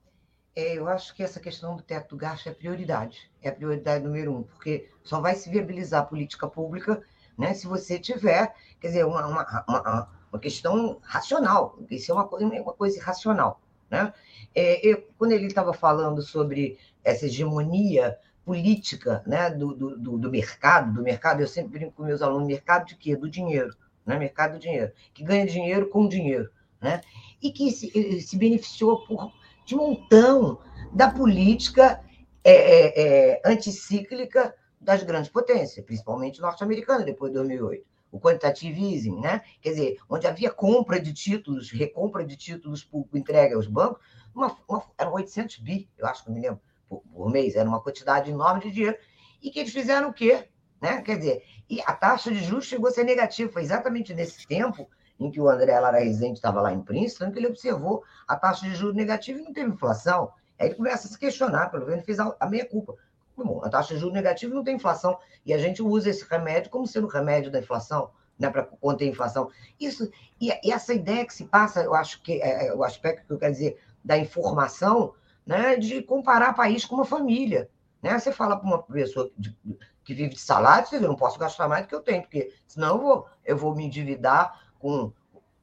[0.56, 4.06] É, eu acho que essa questão do teto do gasto é prioridade, é a prioridade
[4.06, 7.04] número um, porque só vai se viabilizar a política pública
[7.38, 12.26] né, se você tiver, quer dizer, uma, uma, uma, uma questão racional, isso é uma
[12.26, 13.62] coisa, uma coisa irracional.
[13.92, 14.13] Né?
[14.56, 20.94] É, eu, quando ele estava falando sobre essa hegemonia política né, do, do, do, mercado,
[20.94, 23.14] do mercado, eu sempre brinco com meus alunos, mercado de quê?
[23.14, 24.18] Do dinheiro, né?
[24.18, 26.50] mercado do dinheiro, que ganha dinheiro com dinheiro,
[26.82, 27.02] né?
[27.42, 29.34] e que se, eh, se beneficiou por,
[29.66, 30.62] de montão
[30.94, 32.02] da política
[32.42, 37.86] é, é, anticíclica das grandes potências, principalmente norte-americana, depois de 2008.
[38.14, 39.42] O quantitative easing, né?
[39.60, 44.02] quer dizer, onde havia compra de títulos, recompra de títulos público entregue aos bancos,
[44.34, 47.82] uma, uma, eram 800 bi, eu acho que não me lembro, por, mês, era uma
[47.82, 48.97] quantidade enorme de dinheiro,
[49.41, 50.47] e que eles fizeram o quê?
[50.82, 51.02] Né?
[51.02, 53.51] Quer dizer, e a taxa de juros chegou a ser negativa.
[53.51, 54.89] Foi exatamente nesse tempo
[55.20, 58.68] em que o André Lara Rezende estava lá em Princeton que ele observou a taxa
[58.68, 60.32] de juros negativa e não teve inflação.
[60.59, 62.95] Aí ele começa a se questionar, pelo menos fez a meia-culpa.
[63.36, 66.72] Bom, a taxa de juros negativa não tem inflação, e a gente usa esse remédio
[66.72, 68.09] como sendo remédio da inflação,
[68.39, 69.51] né, para conter a inflação.
[69.80, 70.09] Isso,
[70.41, 73.34] e, e, essa ideia que se passa, eu acho que é, é o aspecto que
[73.34, 75.14] eu quero dizer da informação,
[75.48, 77.70] né, de comparar país com uma família.
[78.04, 78.20] Né?
[78.20, 79.58] Você fala para uma pessoa de,
[80.04, 82.22] que vive de salário, você diz, eu não posso gastar mais do que eu tenho,
[82.22, 85.12] porque senão eu vou, eu vou me endividar com,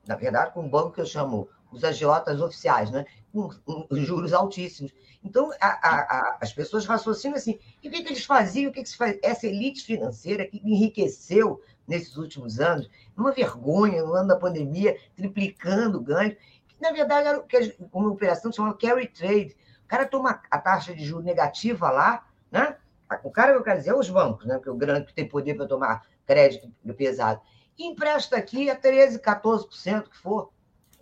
[0.06, 3.04] na verdade, com um banco que eu chamo os agiotas oficiais, né?
[3.34, 4.92] com, com juros altíssimos.
[5.22, 8.70] Então, a, a, a, as pessoas raciocinam assim, e o que, que eles faziam?
[8.70, 9.18] O que, que se faz?
[9.22, 15.98] Essa elite financeira que enriqueceu nesses últimos anos, uma vergonha no ano da pandemia, triplicando
[15.98, 16.36] o ganho.
[16.80, 17.44] Na verdade, era
[17.92, 19.56] uma operação chamada carry trade.
[19.84, 22.76] O cara toma a taxa de juros negativa lá, né?
[23.22, 24.54] O cara, eu quero dizer, é os bancos, né?
[24.54, 27.40] Porque o grande que tem poder para tomar crédito pesado.
[27.78, 30.50] E empresta aqui a 13%, 14%, que for.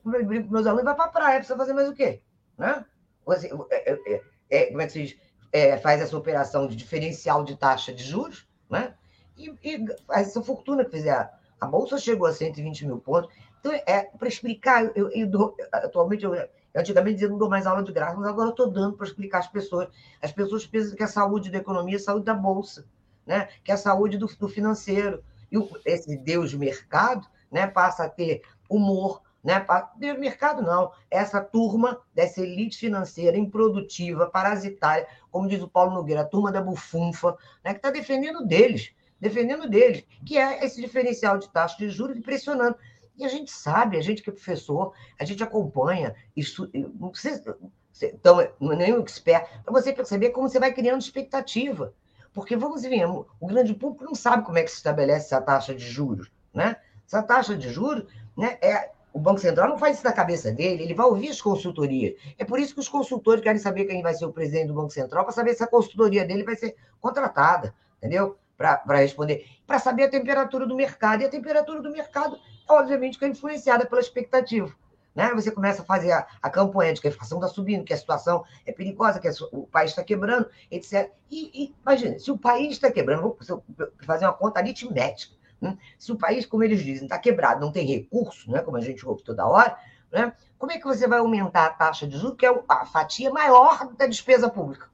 [0.05, 2.23] Eu brinco com meus alunos, vai para a praia, precisa fazer mais o quê?
[2.59, 2.85] Né?
[3.25, 5.17] Você, é, é, é, como é que se diz?
[5.53, 8.95] É, faz essa operação de diferencial de taxa de juros, né?
[9.37, 11.31] E, e faz essa fortuna que fizer.
[11.61, 13.33] A Bolsa chegou a 120 mil pontos.
[13.61, 16.35] Então, é para explicar, eu, eu dou, atualmente, eu,
[16.75, 19.39] antigamente dizia não dou mais aula de graça, mas agora eu estou dando para explicar
[19.39, 19.89] às pessoas.
[20.21, 22.87] As pessoas pensam que a saúde da economia é a saúde da Bolsa,
[23.27, 23.49] né?
[23.63, 25.23] que é a saúde do, do financeiro.
[25.51, 29.65] E o, esse Deus mercado né, passa a ter humor, né?
[29.97, 36.23] Deus mercado não, essa turma dessa elite financeira improdutiva, parasitária, como diz o Paulo Nogueira,
[36.23, 41.39] a turma da bufunfa, né, que está defendendo deles, defendendo deles, que é esse diferencial
[41.39, 42.79] de taxa de juros impressionante.
[43.17, 47.57] E a gente sabe, a gente que é professor, a gente acompanha, isso, não precisa,
[48.03, 51.93] então, é nenhum expert, para você perceber como você vai criando expectativa.
[52.33, 55.75] Porque, vamos ver, o grande público não sabe como é que se estabelece essa taxa
[55.75, 56.31] de juros.
[56.53, 56.77] Né?
[57.07, 58.07] Essa taxa de juros,
[58.37, 61.41] né, é, o Banco Central não faz isso da cabeça dele, ele vai ouvir as
[61.41, 62.15] consultorias.
[62.39, 64.91] É por isso que os consultores querem saber quem vai ser o presidente do Banco
[64.91, 68.39] Central, para saber se a consultoria dele vai ser contratada, entendeu?
[68.57, 69.47] Para responder.
[69.67, 71.23] Para saber a temperatura do mercado.
[71.23, 72.39] E a temperatura do mercado,
[72.69, 74.73] obviamente, que é influenciada pela expectativa.
[75.15, 75.31] Né?
[75.35, 77.97] Você começa a fazer a, a campanha de que a inflação está subindo, que a
[77.97, 81.11] situação é perigosa, que a, o país está quebrando, etc.
[81.31, 83.63] E, e imagina, se o país está quebrando, vou
[84.05, 85.35] fazer uma conta aritmética.
[85.61, 85.77] Né?
[85.99, 88.61] Se o país, como eles dizem, está quebrado, não tem recurso, né?
[88.63, 89.77] como a gente ouve toda hora,
[90.11, 90.33] né?
[90.59, 93.93] como é que você vai aumentar a taxa de juros, que é a fatia maior
[93.95, 94.92] da despesa pública?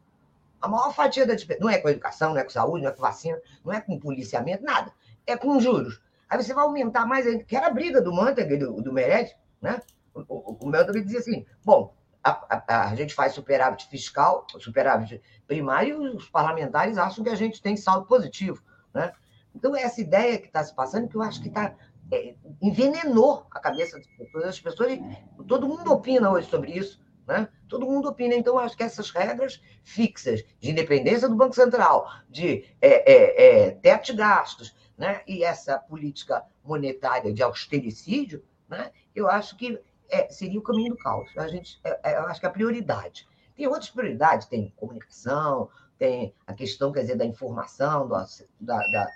[0.61, 1.61] A maior fatia da despesa.
[1.61, 3.99] Não é com educação, não é com saúde, não é com vacina, não é com
[3.99, 4.93] policiamento, nada.
[5.27, 6.01] É com juros.
[6.29, 8.93] Aí você vai aumentar mais ainda, que era a briga do Mantega e do, do
[8.93, 9.81] Mered, né?
[10.15, 16.05] o, o Melton dizia assim: bom, a, a, a, gente faz superávit fiscal, superávit primário,
[16.07, 18.63] e os parlamentares acham que a gente tem saldo positivo.
[18.93, 19.13] Né?
[19.55, 21.75] Então, essa ideia que está se passando, que eu acho que está.
[22.11, 24.45] É, envenenou a cabeça das pessoas.
[24.45, 24.99] As pessoas.
[25.47, 27.01] Todo mundo opina hoje sobre isso.
[27.29, 27.47] Né?
[27.69, 28.35] Todo mundo opina.
[28.35, 33.71] Então, acho que essas regras fixas de independência do Banco Central, de é, é, é
[33.73, 35.21] teto de gastos, né?
[35.27, 38.91] e essa política monetária de austericídio, né?
[39.15, 41.31] eu acho que é, seria o caminho do caos.
[41.37, 43.29] A gente, é, é, eu acho que a prioridade.
[43.55, 45.69] Tem outras prioridades, tem comunicação,
[45.99, 48.27] tem a questão, quer dizer, da informação, da,
[48.59, 49.07] da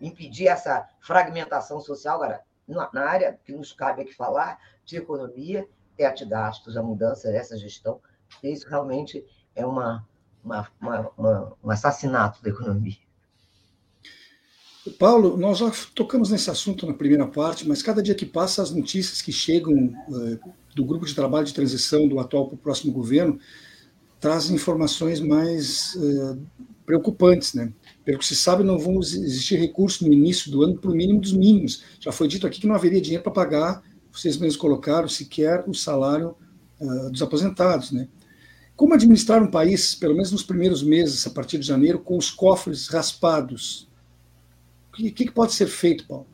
[0.00, 2.22] impedir essa fragmentação social.
[2.22, 5.68] Agora, na área que nos cabe aqui falar, de economia,
[6.00, 8.00] teto de gastos, a mudança dessa gestão,
[8.42, 9.22] isso realmente
[9.54, 10.06] é uma,
[10.42, 12.96] uma, uma, uma um assassinato da economia.
[14.98, 18.70] Paulo, nós já tocamos nesse assunto na primeira parte, mas cada dia que passa, as
[18.70, 19.74] notícias que chegam
[20.08, 20.40] uh,
[20.74, 23.38] do grupo de trabalho de transição do atual para o próximo governo
[24.18, 26.40] trazem informações mais uh,
[26.86, 27.72] preocupantes, né?
[28.04, 31.32] Pelo que se sabe, não vão existir recursos no início do ano o mínimo dos
[31.32, 31.84] mínimos.
[32.00, 33.82] Já foi dito aqui que não haveria dinheiro para pagar,
[34.12, 36.36] vocês mesmos colocaram, sequer o salário
[36.80, 38.08] uh, dos aposentados, né?
[38.76, 42.30] Como administrar um país, pelo menos nos primeiros meses, a partir de janeiro, com os
[42.30, 43.86] cofres raspados?
[44.88, 46.26] O que, que pode ser feito, Paulo?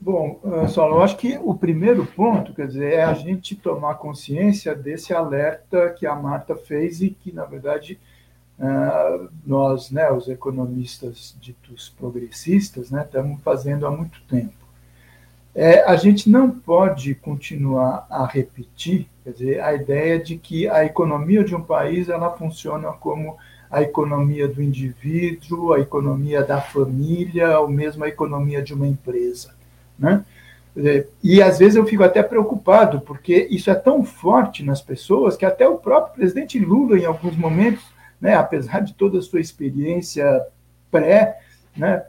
[0.00, 3.96] Bom, eh, Saulo, eu acho que o primeiro ponto, quer dizer, é a gente tomar
[3.96, 7.98] consciência desse alerta que a Marta fez e que, na verdade,
[8.58, 14.54] eh, nós, né, os economistas ditos progressistas, né, estamos fazendo há muito tempo.
[15.58, 20.84] É, a gente não pode continuar a repetir, quer dizer, a ideia de que a
[20.84, 23.38] economia de um país ela funciona como
[23.70, 29.54] a economia do indivíduo, a economia da família, ou mesmo a economia de uma empresa.
[29.98, 30.22] Né?
[31.24, 35.46] E às vezes eu fico até preocupado, porque isso é tão forte nas pessoas que
[35.46, 37.82] até o próprio presidente Lula, em alguns momentos,
[38.20, 40.44] né, apesar de toda a sua experiência
[40.90, 41.45] pré-presidência,
[41.76, 42.02] né,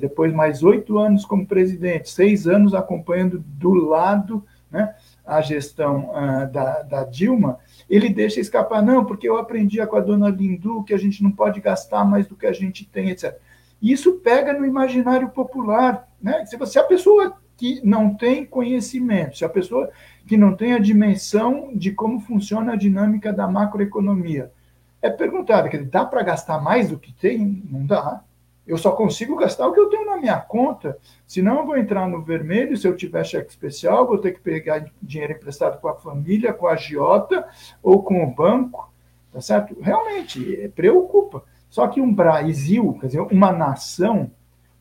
[0.00, 4.94] depois mais oito anos como presidente, seis anos acompanhando do lado né,
[5.24, 10.00] a gestão uh, da, da Dilma, ele deixa escapar, não, porque eu aprendi com a
[10.00, 13.38] dona Lindu que a gente não pode gastar mais do que a gente tem, etc.
[13.80, 16.08] Isso pega no imaginário popular.
[16.20, 16.44] Né?
[16.46, 19.90] Se, você, a pessoa que não tem conhecimento, se a pessoa
[20.26, 24.52] que não tem a dimensão de como funciona a dinâmica da macroeconomia,
[25.00, 27.62] é perguntada, dá para gastar mais do que tem?
[27.70, 28.22] Não dá.
[28.68, 30.98] Eu só consigo gastar o que eu tenho na minha conta.
[31.26, 34.84] Senão eu vou entrar no vermelho, se eu tiver cheque especial, vou ter que pegar
[35.00, 37.48] dinheiro emprestado com a família, com a agiota
[37.82, 38.92] ou com o banco.
[39.32, 39.74] Tá certo?
[39.80, 41.42] Realmente, preocupa.
[41.70, 44.30] Só que um Brasil, quer dizer, uma nação,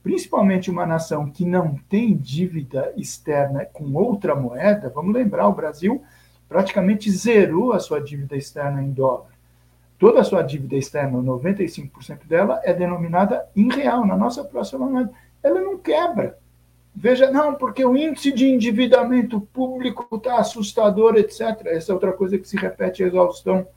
[0.04, 6.04] principalmente uma nação que não tem dívida externa com outra moeda, vamos lembrar, o Brasil
[6.50, 9.37] praticamente zerou a sua dívida externa em dólar.
[10.00, 15.12] Toda a sua dívida externa, 95% dela, é denominada em real, na nossa próxima moeda.
[15.42, 16.38] Ela não quebra.
[16.96, 21.66] Veja, não, porque o índice de endividamento público está assustador, etc.
[21.66, 23.68] Essa é outra coisa que se repete a exaustão.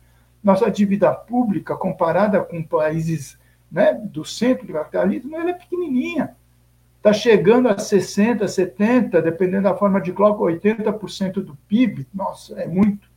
[0.42, 3.38] Nossa dívida pública, comparada com países
[3.70, 6.34] né, do centro do capitalismo, ela é pequenininha.
[6.96, 12.06] Está chegando a 60%, 70%, dependendo da forma de cálculo, 80% do PIB.
[12.12, 13.08] Nossa, é muito.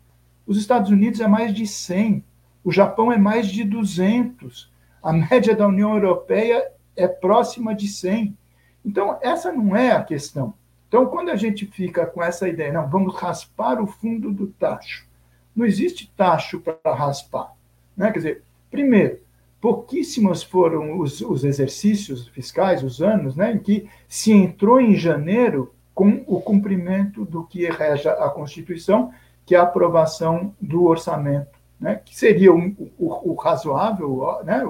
[0.48, 2.24] Os Estados Unidos é mais de 100%.
[2.64, 4.72] O Japão é mais de 200.
[5.02, 8.38] A média da União Europeia é próxima de 100.
[8.86, 10.54] Então, essa não é a questão.
[10.88, 15.08] Então, quando a gente fica com essa ideia, não, vamos raspar o fundo do tacho.
[15.56, 17.54] Não existe tacho para raspar.
[17.98, 18.12] Né?
[18.12, 19.20] Quer dizer, primeiro,
[19.60, 25.74] pouquíssimos foram os, os, exercícios fiscais, os anos, né, em que se entrou em janeiro
[25.96, 29.12] com o cumprimento do que rege a Constituição,
[29.46, 31.50] que é a aprovação do orçamento,
[31.84, 32.58] né, que seria o,
[32.98, 34.66] o, o razoável, né,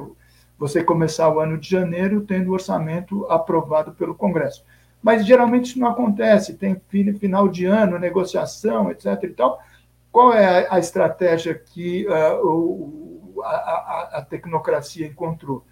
[0.58, 4.66] você começar o ano de janeiro tendo o orçamento aprovado pelo Congresso.
[5.02, 6.82] Mas geralmente isso não acontece, tem
[7.20, 9.24] final de ano, negociação, etc.
[9.24, 9.60] E tal.
[10.12, 15.66] Qual é a, estratégia que uh, o a, a, tecnocracia encontrou?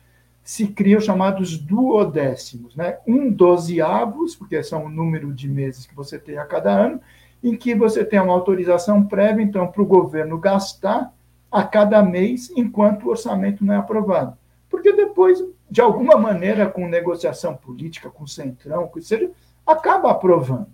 [0.44, 2.98] Se criam chamados duodécimos, né?
[3.08, 7.00] um dozeavos, porque são o número de meses que você tem a cada ano,
[7.44, 11.14] em que você tem uma autorização prévia, então, para o governo gastar
[11.52, 14.38] a cada mês, enquanto o orçamento não é aprovado.
[14.70, 19.30] Porque depois, de alguma maneira, com negociação política, com centrão, com seja,
[19.68, 20.68] acaba aprovando.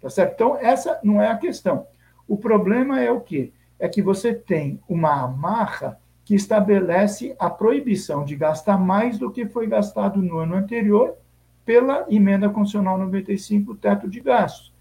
[0.00, 0.32] Tá certo?
[0.34, 1.86] Então, essa não é a questão.
[2.26, 3.52] O problema é o quê?
[3.78, 9.46] É que você tem uma amarra que estabelece a proibição de gastar mais do que
[9.46, 11.14] foi gastado no ano anterior
[11.64, 14.72] pela emenda constitucional 95, o teto de gastos.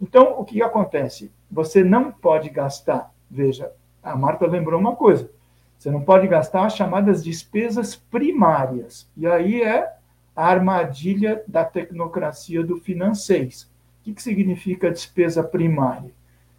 [0.00, 1.30] Então, o que acontece?
[1.50, 3.72] Você não pode gastar, veja,
[4.02, 5.30] a Marta lembrou uma coisa,
[5.78, 9.08] você não pode gastar as chamadas despesas primárias.
[9.16, 9.90] E aí é
[10.36, 13.48] a armadilha da tecnocracia do financeiro.
[13.48, 16.10] O que, que significa despesa primária?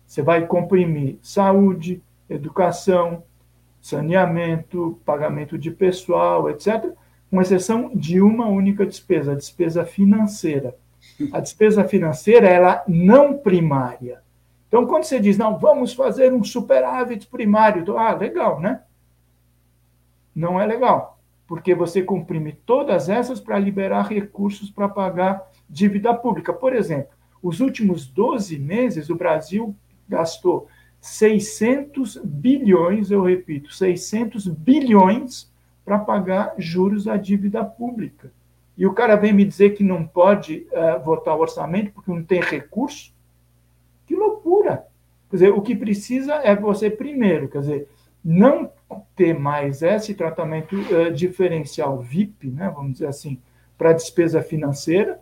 [0.07, 3.23] Você vai comprimir saúde, educação,
[3.81, 6.91] saneamento, pagamento de pessoal, etc.,
[7.29, 10.75] com exceção de uma única despesa, a despesa financeira.
[11.31, 14.21] A despesa financeira ela não primária.
[14.71, 18.83] Então, quando você diz, não, vamos fazer um superávit primário, então, ah, legal, né?
[20.33, 26.53] Não é legal, porque você comprime todas essas para liberar recursos para pagar dívida pública.
[26.53, 27.11] Por exemplo,
[27.43, 29.75] os últimos 12 meses, o Brasil
[30.07, 30.69] gastou
[31.01, 35.51] 600 bilhões, eu repito, 600 bilhões
[35.83, 38.31] para pagar juros da dívida pública.
[38.77, 42.23] E o cara vem me dizer que não pode uh, votar o orçamento porque não
[42.23, 43.11] tem recurso?
[44.11, 44.87] Que loucura!
[45.29, 47.87] Quer dizer, o que precisa é você, primeiro, quer dizer,
[48.21, 48.69] não
[49.15, 53.39] ter mais esse tratamento uh, diferencial VIP, né, vamos dizer assim,
[53.77, 55.21] para despesa financeira,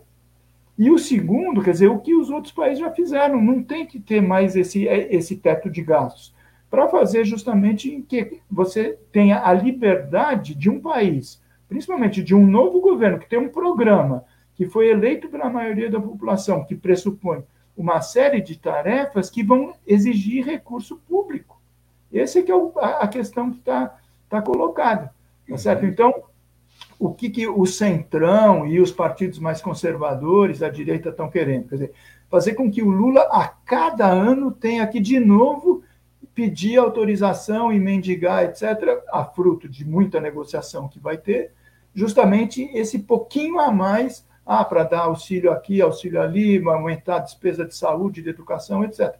[0.76, 4.00] e o segundo, quer dizer, o que os outros países já fizeram, não tem que
[4.00, 6.34] ter mais esse, esse teto de gastos,
[6.68, 12.44] para fazer justamente em que você tenha a liberdade de um país, principalmente de um
[12.44, 14.24] novo governo, que tem um programa
[14.56, 17.44] que foi eleito pela maioria da população, que pressupõe
[17.80, 21.58] uma série de tarefas que vão exigir recurso público.
[22.12, 23.96] Essa é que é a questão que está
[24.28, 25.14] tá colocada.
[25.48, 25.84] Tá certo?
[25.84, 25.88] Uhum.
[25.88, 26.24] Então,
[26.98, 31.68] o que, que o Centrão e os partidos mais conservadores, a direita, estão querendo.
[31.68, 31.92] Quer dizer,
[32.28, 35.82] fazer com que o Lula, a cada ano, tenha que, de novo,
[36.34, 41.52] pedir autorização e mendigar, etc., a fruto de muita negociação que vai ter,
[41.94, 47.64] justamente esse pouquinho a mais ah, para dar auxílio aqui, auxílio ali, aumentar a despesa
[47.64, 49.14] de saúde, de educação, etc.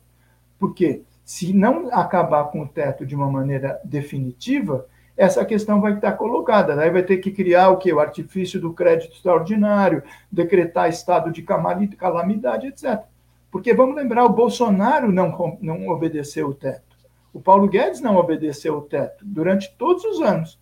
[0.58, 6.14] Porque se não acabar com o teto de uma maneira definitiva, essa questão vai estar
[6.14, 6.74] colocada.
[6.74, 7.92] Daí vai ter que criar o que?
[7.92, 10.02] O artifício do crédito extraordinário,
[10.32, 13.04] decretar estado de calamidade, etc.
[13.52, 16.96] Porque vamos lembrar, o Bolsonaro não, não obedeceu o teto.
[17.32, 20.59] O Paulo Guedes não obedeceu o teto durante todos os anos.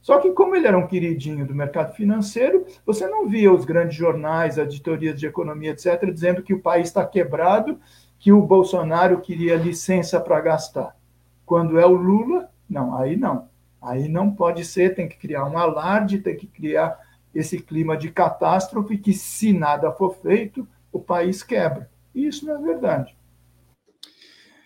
[0.00, 3.96] Só que, como ele era um queridinho do mercado financeiro, você não via os grandes
[3.96, 7.78] jornais, editorias de economia, etc., dizendo que o país está quebrado,
[8.18, 10.96] que o Bolsonaro queria licença para gastar.
[11.44, 13.48] Quando é o Lula, não, aí não.
[13.80, 16.98] Aí não pode ser, tem que criar um alarde, tem que criar
[17.34, 21.90] esse clima de catástrofe que, se nada for feito, o país quebra.
[22.14, 23.16] E isso não é verdade.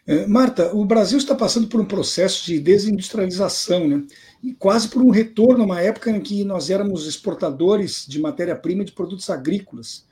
[0.06, 4.04] É, Marta, o Brasil está passando por um processo de desindustrialização, né?
[4.42, 8.82] E quase por um retorno a uma época em que nós éramos exportadores de matéria-prima
[8.82, 10.06] e de produtos agrícolas.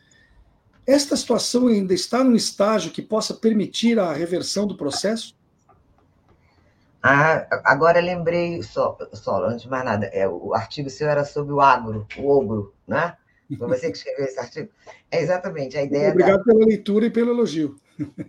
[0.86, 5.36] Esta situação ainda está num estágio que possa permitir a reversão do processo?
[7.03, 11.53] Ah, agora lembrei, só, só, antes de mais nada, é, o artigo seu era sobre
[11.53, 13.16] o agro, o ogro, né?
[13.59, 14.70] Foi você que escreveu esse artigo?
[15.11, 16.11] É exatamente a ideia.
[16.11, 16.45] Obrigado da...
[16.45, 17.76] pela leitura e pelo elogio.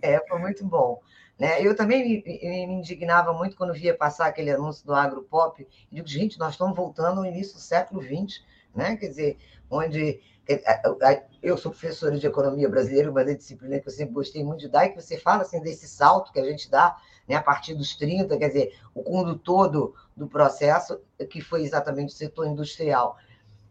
[0.02, 1.00] É, foi muito bom.
[1.38, 1.60] Né?
[1.60, 5.66] Eu também me, me, indignava muito quando via passar aquele anúncio do agropop.
[5.90, 8.42] E digo, gente, nós estamos voltando ao início do século XX,
[8.74, 8.96] né?
[8.96, 9.38] quer dizer,
[9.70, 10.20] onde.
[11.42, 14.84] Eu sou professora de economia brasileira, uma disciplina que eu sempre gostei muito de dar,
[14.84, 17.96] e que você fala assim, desse salto que a gente dá né, a partir dos
[17.96, 23.16] 30, quer dizer, o condutor do, do processo, que foi exatamente o setor industrial.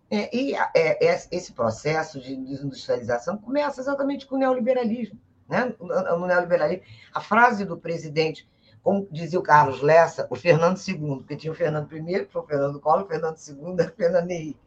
[0.10, 5.20] É, e é, é, esse processo de desindustrialização começa exatamente com o neoliberalismo.
[5.48, 5.74] Né?
[5.80, 6.84] No neoliberalismo,
[7.14, 8.48] a frase do presidente,
[8.82, 12.42] como dizia o Carlos Lessa, o Fernando II, porque tinha o Fernando I, que foi
[12.42, 14.60] o Fernando Collor, o Fernando II o Fernando Henrique.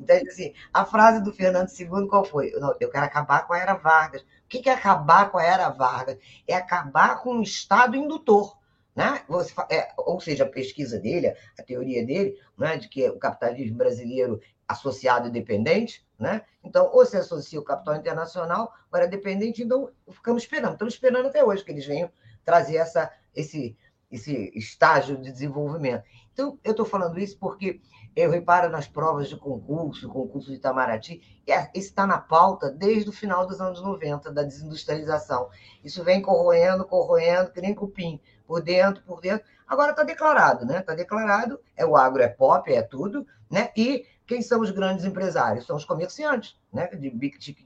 [0.00, 2.52] Então, assim, a frase do Fernando II qual foi?
[2.54, 4.22] Eu, eu quero acabar com a era Vargas.
[4.22, 6.16] O que é acabar com a era Vargas?
[6.46, 8.56] É acabar com o Estado indutor.
[8.94, 9.20] Né?
[9.28, 13.76] Você, é, ou seja, a pesquisa dele, a teoria dele, né, de que o capitalismo
[13.76, 16.42] brasileiro associado e dependente, né?
[16.64, 20.72] Então, ou se associa o capital internacional, ou era dependente, então ficamos esperando.
[20.72, 22.10] Estamos esperando até hoje que eles venham
[22.44, 23.76] trazer essa, esse,
[24.10, 26.04] esse estágio de desenvolvimento.
[26.32, 27.80] Então, eu estou falando isso porque
[28.16, 32.70] eu reparo nas provas de concurso, concurso de Itamaraty, e é, isso está na pauta
[32.70, 35.50] desde o final dos anos 90, da desindustrialização.
[35.84, 39.46] Isso vem corroendo, corroendo, que nem cupim, por dentro, por dentro.
[39.66, 40.78] Agora está declarado, né?
[40.78, 43.70] Está declarado, é o agro, é pop, é tudo, né?
[43.76, 45.66] E quem são os grandes empresários?
[45.66, 46.86] São os comerciantes, né?
[46.88, 47.10] De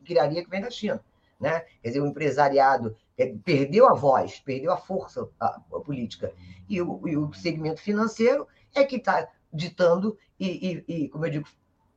[0.05, 1.03] criaria que vem da China.
[1.41, 1.61] Né?
[1.83, 2.95] Quer dizer, o empresariado
[3.45, 6.33] perdeu a voz, perdeu a força a, a política.
[6.69, 11.31] E o, e o segmento financeiro é que está ditando e, e, e, como eu
[11.31, 11.49] digo,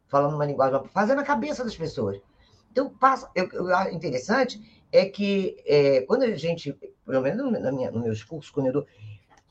[0.08, 2.22] falando uma linguagem, fazendo a cabeça das pessoas.
[2.72, 6.74] Então, passa, eu, eu interessante é que é, quando a gente,
[7.06, 8.88] pelo menos na minha, no meu discurso, quando eu dou,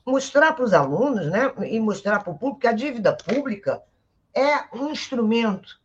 [0.04, 3.82] mostrar para os alunos, né, e mostrar para o público que a dívida pública
[4.34, 5.80] é um instrumento,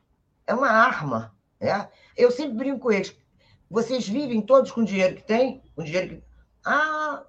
[0.45, 1.35] é uma arma.
[1.59, 1.89] Né?
[2.15, 3.15] Eu sempre brinco com eles.
[3.69, 6.23] Vocês vivem todos com o dinheiro que tem, com o dinheiro que.
[6.65, 7.23] Ah,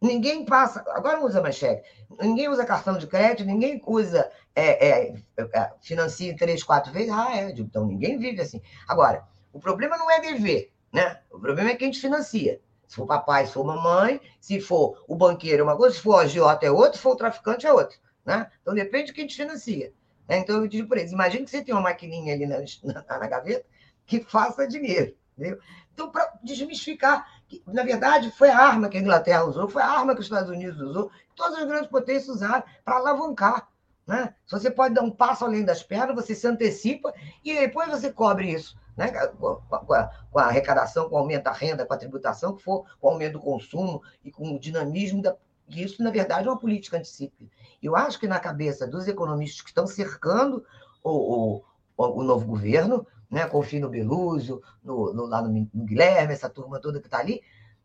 [0.00, 1.88] Ninguém passa, agora não usa mais cheque,
[2.20, 7.10] ninguém usa cartão de crédito, ninguém usa, é, é, é, financia três, quatro vezes.
[7.10, 8.60] Ah, é, então ninguém vive assim.
[8.86, 11.20] Agora, o problema não é dever, né?
[11.30, 12.60] O problema é quem te financia.
[12.86, 16.16] Se for papai, se for mamãe, se for o banqueiro é uma coisa, se for
[16.16, 17.98] o agiota é outro, se for o traficante é outro.
[18.24, 18.50] Né?
[18.60, 19.92] Então depende de quem te financia.
[20.28, 20.38] Né?
[20.38, 23.26] Então eu digo por eles, imagine que você tem uma maquininha ali na, na, na
[23.26, 23.66] gaveta
[24.06, 25.14] que faça dinheiro.
[25.36, 25.58] Entendeu?
[25.92, 29.86] Então, para desmistificar que, na verdade, foi a arma que a Inglaterra usou, foi a
[29.86, 33.68] arma que os Estados Unidos usou, todas as grandes potências usaram para alavancar.
[34.06, 34.34] Né?
[34.46, 37.12] Se você pode dar um passo além das pernas, você se antecipa
[37.44, 38.78] e depois você cobre isso.
[38.96, 39.08] Né?
[39.08, 39.60] Com,
[39.94, 43.08] a, com a arrecadação, com o aumento da renda, com a tributação, que for, com
[43.08, 45.36] o aumento do consumo e com o dinamismo da,
[45.68, 47.54] isso, na verdade, é uma política anticíclica.
[47.82, 50.64] Eu acho que na cabeça dos economistas que estão cercando
[51.02, 51.64] o, o,
[51.96, 56.80] o novo governo, né, confio no Belúzio, no, no, lá no, no Guilherme, essa turma
[56.80, 57.42] toda que está ali,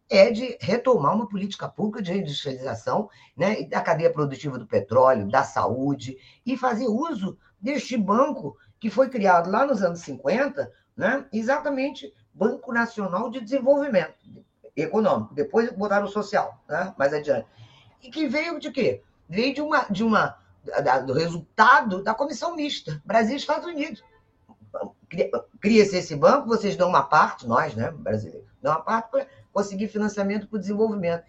[0.10, 5.44] é de retomar uma política pública de reindustrialização né, da cadeia produtiva do petróleo, da
[5.44, 12.14] saúde, e fazer uso deste banco que foi criado lá nos anos 50, né, exatamente
[12.34, 14.16] Banco Nacional de Desenvolvimento
[14.76, 17.48] Econômico, depois botaram o social, né, mais adiante.
[18.02, 19.02] E que veio de quê?
[19.30, 20.38] Veio de uma, de uma
[20.84, 24.04] da, do resultado da comissão mista, Brasil e Estados Unidos
[25.60, 29.88] cria-se esse banco, vocês dão uma parte, nós, né, brasileiros, dão uma parte para conseguir
[29.88, 31.24] financiamento para o desenvolvimento.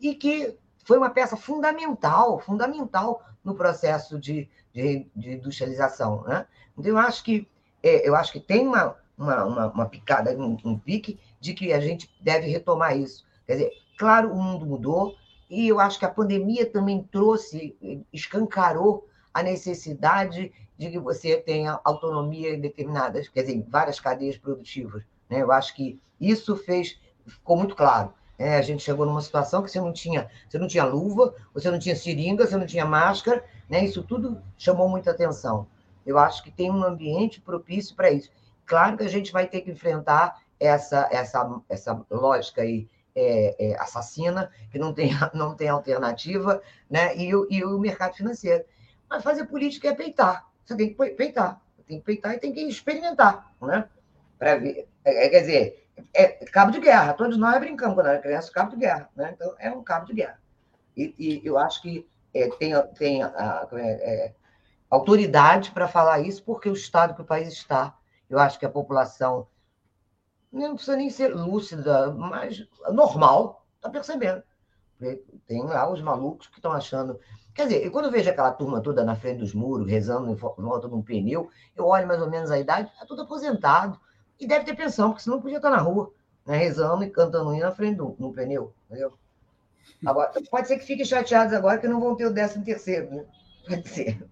[0.00, 6.22] E que foi uma peça fundamental, fundamental no processo de, de, de industrialização.
[6.22, 6.46] Né?
[6.76, 7.46] Então, eu acho que,
[7.82, 11.72] é, eu acho que tem uma, uma, uma, uma picada, um, um pique de que
[11.72, 13.26] a gente deve retomar isso.
[13.46, 15.16] Quer dizer, claro, o mundo mudou,
[15.48, 17.76] e eu acho que a pandemia também trouxe,
[18.12, 25.02] escancarou a necessidade de que você tenha autonomia em determinadas, quer dizer, várias cadeias produtivas.
[25.28, 25.42] Né?
[25.42, 28.12] Eu acho que isso fez, ficou muito claro.
[28.38, 31.70] É, a gente chegou numa situação que você não tinha, você não tinha luva, você
[31.70, 33.82] não tinha seringa, você não tinha máscara, né?
[33.82, 35.66] Isso tudo chamou muita atenção.
[36.04, 38.30] Eu acho que tem um ambiente propício para isso.
[38.66, 42.86] Claro que a gente vai ter que enfrentar essa essa essa lógica aí
[43.16, 47.16] é, é, assassina que não tem não tem alternativa, né?
[47.16, 48.64] E, e o mercado financeiro.
[49.08, 50.46] Mas fazer política é peitar.
[50.64, 51.60] Você tem que peitar.
[51.86, 53.88] Tem que peitar e tem que experimentar, né?
[54.38, 54.86] Para ver.
[55.04, 57.14] É, é, quer dizer, é cabo de guerra.
[57.14, 59.08] Todos nós brincamos quando era criança, cabo de guerra.
[59.16, 59.32] Né?
[59.34, 60.38] Então, é um cabo de guerra.
[60.96, 64.34] E, e eu acho que é, tem, tem a, é, é,
[64.90, 67.96] autoridade para falar isso, porque o estado que o país está,
[68.28, 69.46] eu acho que a população
[70.62, 74.42] não precisa nem ser lúcida, mas normal, está percebendo.
[75.46, 77.20] Tem lá os malucos que estão achando.
[77.54, 80.88] Quer dizer, quando eu vejo aquela turma toda na frente dos muros, rezando em volta
[80.88, 83.98] de um pneu, eu olho mais ou menos a idade, está tudo aposentado.
[84.38, 86.12] E deve ter pensão, porque senão podia estar na rua,
[86.46, 88.74] né, rezando e cantando hino na frente do, no pneu.
[88.86, 89.18] Entendeu?
[90.04, 93.24] Agora, pode ser que fiquem chateados agora que não vão ter o 13 terceiro, né?
[93.66, 94.26] Pode ser.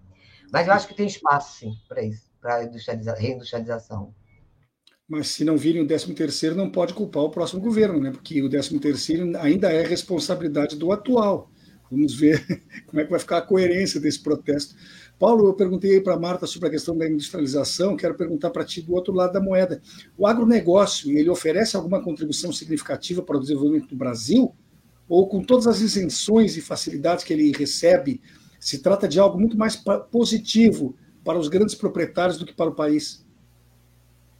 [0.51, 4.13] Mas eu acho que tem espaço, sim, para isso, para reindustrialização.
[5.07, 8.11] Mas se não virem o 13 terceiro, não pode culpar o próximo governo, né?
[8.11, 11.51] Porque o 13 terceiro ainda é responsabilidade do atual.
[11.91, 12.43] Vamos ver
[12.87, 14.75] como é que vai ficar a coerência desse protesto.
[15.19, 18.81] Paulo, eu perguntei para a Marta sobre a questão da industrialização, quero perguntar para ti
[18.81, 19.79] do outro lado da moeda.
[20.17, 24.53] O agronegócio, ele oferece alguma contribuição significativa para o desenvolvimento do Brasil?
[25.07, 28.19] Ou com todas as isenções e facilidades que ele recebe,
[28.59, 29.75] se trata de algo muito mais
[30.11, 33.24] positivo para os grandes proprietários do que para o país?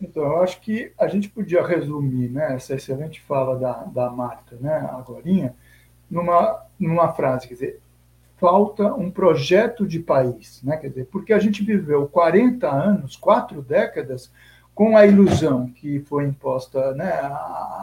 [0.01, 4.57] Então, eu acho que a gente podia resumir né, essa excelente fala da, da Marta,
[4.59, 5.55] né, agorinha,
[6.09, 7.81] numa, numa frase, quer dizer,
[8.37, 13.61] falta um projeto de país, né, quer dizer, porque a gente viveu 40 anos, quatro
[13.61, 14.31] décadas,
[14.73, 17.17] com a ilusão que foi imposta né,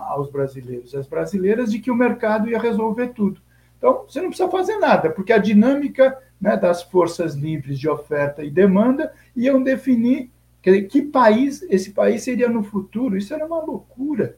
[0.08, 3.40] aos brasileiros e às brasileiras de que o mercado ia resolver tudo.
[3.78, 8.44] Então, você não precisa fazer nada, porque a dinâmica né, das forças livres de oferta
[8.44, 10.30] e demanda iam definir
[10.62, 13.16] que, que país esse país seria no futuro.
[13.16, 14.36] Isso era uma loucura.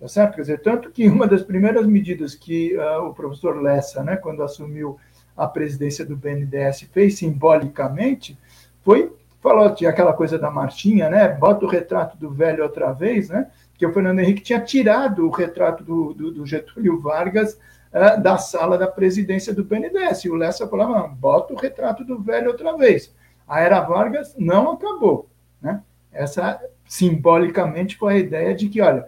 [0.00, 0.34] Tá certo?
[0.34, 4.42] Quer dizer, tanto que uma das primeiras medidas que uh, o professor Lessa, né, quando
[4.42, 4.98] assumiu
[5.36, 8.38] a presidência do BNDES, fez simbolicamente,
[8.82, 11.28] foi falou, tinha aquela coisa da Martinha, né?
[11.28, 13.48] Bota o retrato do velho outra vez, né?
[13.78, 17.54] Que o Fernando Henrique tinha tirado o retrato do, do, do Getúlio Vargas
[17.92, 20.24] uh, da sala da presidência do BNDES.
[20.24, 23.14] E o Lessa falava, bota o retrato do velho outra vez.
[23.46, 25.28] A era Vargas não acabou,
[25.60, 25.82] né?
[26.12, 29.06] Essa, simbolicamente, foi a ideia de que, olha,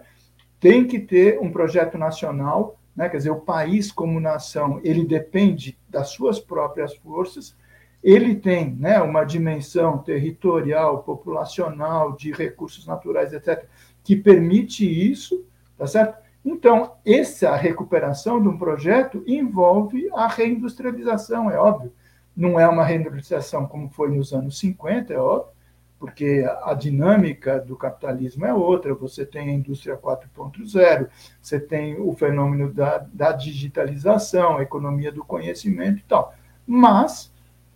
[0.59, 3.09] tem que ter um projeto nacional, né?
[3.09, 7.55] quer dizer, o país como nação, ele depende das suas próprias forças,
[8.03, 13.65] ele tem né, uma dimensão territorial, populacional, de recursos naturais, etc.,
[14.03, 15.45] que permite isso,
[15.77, 16.17] tá certo?
[16.43, 21.91] Então, essa recuperação de um projeto envolve a reindustrialização, é óbvio.
[22.35, 25.51] Não é uma reindustrialização como foi nos anos 50, é óbvio,
[25.99, 28.93] porque a dinâmica do capitalismo é outra.
[28.95, 31.09] Você tem a indústria 4.0,
[31.41, 36.33] você tem o fenômeno da, da digitalização, a economia do conhecimento e tal.
[36.65, 37.33] Mas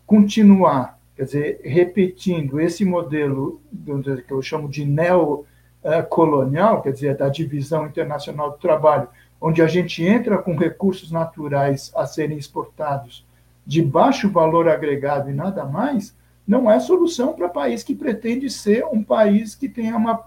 [0.08, 3.60] continuar, quer dizer, repetindo esse modelo
[4.26, 9.10] que eu chamo de neocolonial, quer dizer, da divisão internacional do trabalho,
[9.42, 13.26] onde a gente entra com recursos naturais a serem exportados
[13.66, 16.16] de baixo valor agregado e nada mais,
[16.48, 20.24] não é solução para país que pretende ser um país que tenha uma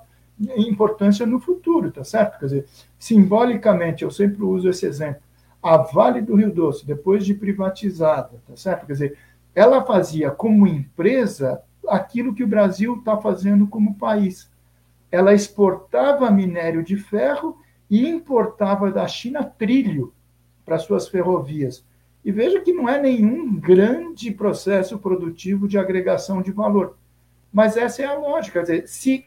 [0.56, 2.38] importância no futuro, tá certo?
[2.38, 2.66] Quer dizer,
[2.98, 5.20] simbolicamente, eu sempre uso esse exemplo,
[5.62, 8.86] a Vale do Rio Doce, depois de privatizada, tá certo?
[8.86, 9.18] Quer dizer,
[9.54, 14.50] ela fazia como empresa aquilo que o Brasil está fazendo como país.
[15.10, 17.58] Ela exportava minério de ferro
[17.88, 20.12] e importava da China trilho
[20.64, 21.84] para suas ferrovias.
[22.26, 26.98] E veja que não é nenhum grande processo produtivo de agregação de valor.
[27.52, 28.62] Mas essa é a lógica.
[28.62, 29.24] Dizer, se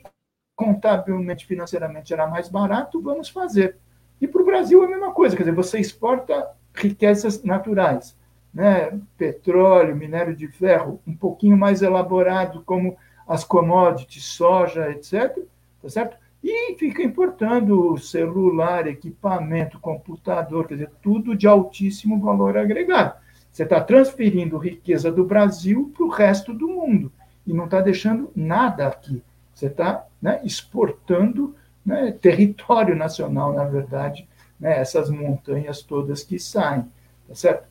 [0.54, 3.78] contabilmente, financeiramente era mais barato, vamos fazer.
[4.20, 5.38] E para o Brasil é a mesma coisa.
[5.38, 8.20] Quer dizer, você exporta riquezas naturais
[8.54, 15.38] né, petróleo, minério de ferro, um pouquinho mais elaborado, como as commodities, soja, etc.,
[15.82, 16.18] tá certo?
[16.44, 23.16] E fica importando celular, equipamento, computador, quer dizer, tudo de altíssimo valor agregado.
[23.52, 27.12] Você está transferindo riqueza do Brasil para o resto do mundo
[27.46, 29.22] e não está deixando nada aqui.
[29.54, 34.28] Você está né, exportando né, território nacional, na verdade,
[34.60, 36.84] né, essas montanhas todas que saem,
[37.28, 37.68] tá certo?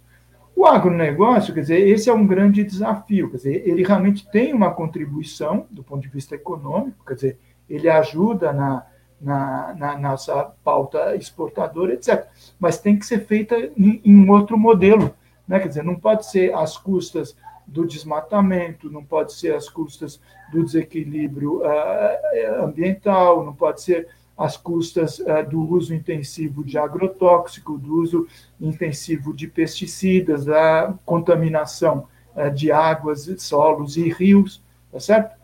[0.55, 4.75] O agronegócio, quer dizer, esse é um grande desafio, quer dizer, ele realmente tem uma
[4.75, 7.39] contribuição do ponto de vista econômico, quer dizer,
[7.69, 8.87] ele ajuda na,
[9.21, 12.27] na, na nossa pauta exportadora, etc.
[12.59, 15.15] Mas tem que ser feita em, em outro modelo,
[15.47, 15.59] né?
[15.59, 20.65] quer dizer, não pode ser às custas do desmatamento, não pode ser às custas do
[20.65, 27.97] desequilíbrio uh, ambiental, não pode ser às custas uh, do uso intensivo de agrotóxico, do
[27.97, 28.27] uso
[28.59, 35.37] intensivo de pesticidas, da contaminação uh, de águas, solos e rios, tá certo?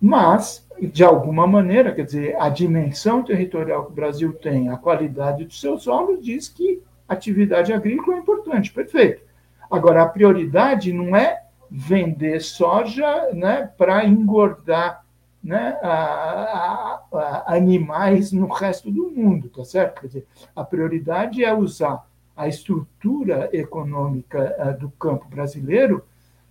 [0.00, 5.44] Mas, de alguma maneira, quer dizer, a dimensão territorial que o Brasil tem, a qualidade
[5.44, 9.22] do seu solo, diz que atividade agrícola é importante, perfeito.
[9.70, 15.04] Agora, a prioridade não é vender soja né, para engordar
[15.42, 20.00] né, a, a, a animais no resto do mundo, tá certo?
[20.00, 22.06] Quer dizer, a prioridade é usar
[22.36, 26.04] a estrutura econômica uh, do campo brasileiro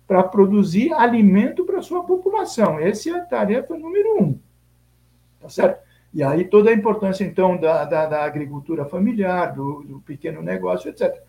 [0.06, 2.78] para produzir alimento para sua população.
[2.78, 4.38] Essa é a tarefa número um,
[5.40, 5.82] tá certo?
[6.12, 10.88] E aí toda a importância, então, da, da, da agricultura familiar, do, do pequeno negócio,
[10.88, 11.20] etc.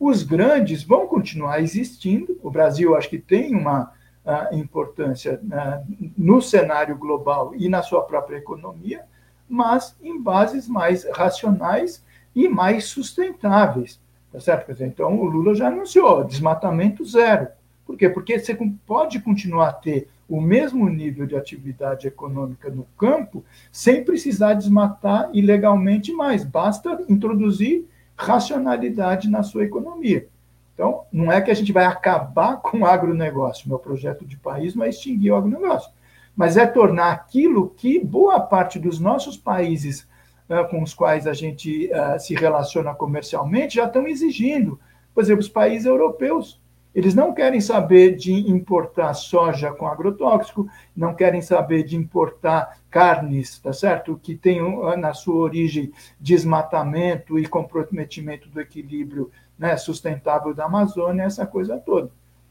[0.00, 2.36] Os grandes vão continuar existindo.
[2.42, 3.92] O Brasil, acho que tem uma
[4.24, 9.04] uh, importância uh, no cenário global e na sua própria economia,
[9.48, 12.04] mas em bases mais racionais
[12.34, 14.00] e mais sustentáveis.
[14.32, 14.74] Tá certo?
[14.82, 17.46] Então, o Lula já anunciou desmatamento zero.
[17.84, 18.08] Por quê?
[18.08, 18.56] Porque você
[18.86, 25.30] pode continuar a ter o mesmo nível de atividade econômica no campo sem precisar desmatar
[25.34, 26.44] ilegalmente mais.
[26.44, 30.26] Basta introduzir racionalidade na sua economia.
[30.74, 33.68] Então, não é que a gente vai acabar com o agronegócio.
[33.68, 35.92] Meu projeto de país não é extinguir o agronegócio,
[36.34, 40.08] mas é tornar aquilo que boa parte dos nossos países
[40.48, 44.80] uh, com os quais a gente uh, se relaciona comercialmente já estão exigindo.
[45.14, 46.61] Por exemplo, os países europeus.
[46.94, 53.58] Eles não querem saber de importar soja com agrotóxico, não querem saber de importar carnes,
[53.58, 54.20] tá certo?
[54.22, 61.46] Que tenham na sua origem desmatamento e comprometimento do equilíbrio né, sustentável da Amazônia, essa
[61.46, 62.10] coisa toda.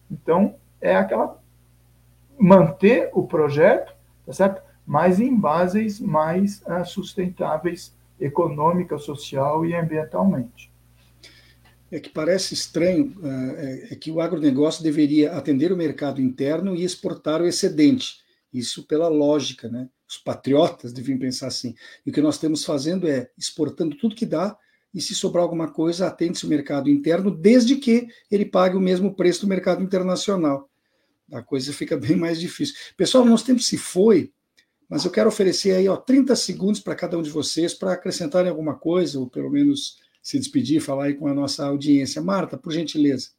[0.10, 1.40] Então, é aquela
[2.40, 3.94] manter o projeto,
[4.26, 4.64] tá certo?
[4.86, 10.71] Mas em bases mais uh, sustentáveis econômica, social e ambientalmente.
[11.92, 16.84] É que parece estranho uh, é que o agronegócio deveria atender o mercado interno e
[16.84, 18.20] exportar o excedente.
[18.54, 19.90] Isso pela lógica, né?
[20.08, 21.76] Os patriotas deviam pensar assim.
[22.06, 24.58] E o que nós estamos fazendo é exportando tudo que dá
[24.94, 29.16] e se sobrar alguma coisa, atende-se o mercado interno, desde que ele pague o mesmo
[29.16, 30.70] preço do mercado internacional.
[31.32, 32.76] A coisa fica bem mais difícil.
[32.98, 34.34] Pessoal, nosso tempo se foi,
[34.90, 38.50] mas eu quero oferecer aí ó, 30 segundos para cada um de vocês para acrescentarem
[38.50, 42.22] alguma coisa, ou pelo menos se despedir, falar aí com a nossa audiência.
[42.22, 43.30] Marta, por gentileza.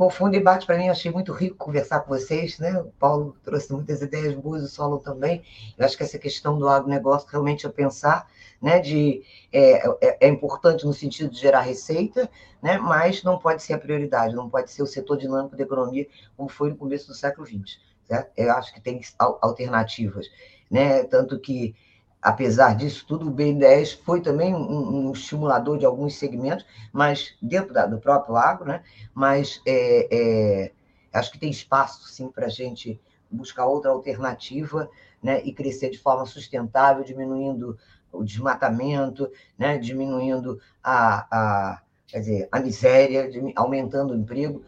[0.00, 2.80] Bom, foi um debate para mim, achei muito rico conversar com vocês, né?
[2.80, 5.42] O Paulo trouxe muitas ideias boas, o Solo também.
[5.76, 8.26] Eu acho que essa questão do agronegócio realmente é pensar,
[8.62, 8.78] né?
[8.78, 9.22] De,
[9.52, 12.30] é, é, é, importante no sentido de gerar receita,
[12.62, 12.78] né?
[12.78, 16.48] Mas não pode ser a prioridade, não pode ser o setor dinâmico da economia, como
[16.48, 17.78] foi no começo do século XX.
[18.08, 18.32] Certo?
[18.38, 20.30] Eu acho que tem alternativas,
[20.70, 21.02] né?
[21.04, 21.74] Tanto que
[22.22, 27.72] apesar disso tudo, o BNDES foi também um, um estimulador de alguns segmentos, mas dentro
[27.72, 28.82] da, do próprio agro, né?
[29.14, 30.72] mas é, é,
[31.12, 33.00] acho que tem espaço, sim, para a gente
[33.30, 34.90] buscar outra alternativa
[35.22, 35.40] né?
[35.44, 37.78] e crescer de forma sustentável, diminuindo
[38.12, 39.78] o desmatamento, né?
[39.78, 44.62] diminuindo a, a, quer dizer, a miséria, aumentando o emprego.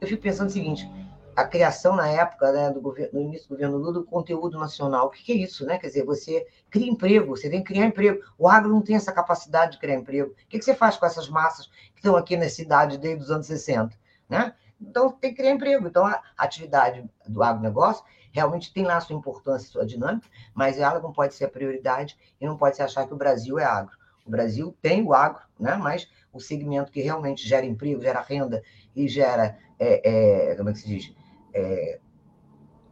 [0.00, 0.88] Eu fico pensando o seguinte,
[1.36, 5.06] a criação na época né, do governo, no início do governo Lula do conteúdo nacional.
[5.06, 5.78] O que, que, é isso, né?
[5.78, 8.22] Quer dizer, você cria emprego, você tem que criar emprego.
[8.38, 10.32] O agro não tem essa capacidade de criar emprego.
[10.32, 13.30] O que, que você faz com essas massas que estão aqui na cidade desde os
[13.30, 13.96] anos 60,
[14.28, 14.54] né?
[14.80, 15.86] Então tem que criar emprego.
[15.86, 21.12] Então a atividade do agronegócio realmente tem lá sua importância, sua dinâmica, mas ela não
[21.12, 23.96] pode ser a prioridade e não pode se achar que o Brasil é agro.
[24.26, 25.76] O Brasil tem o agro, né?
[25.76, 28.62] Mas o segmento que realmente gera emprego, gera renda
[28.94, 31.14] e gera, é, é, como é que se diz?
[31.54, 32.00] É,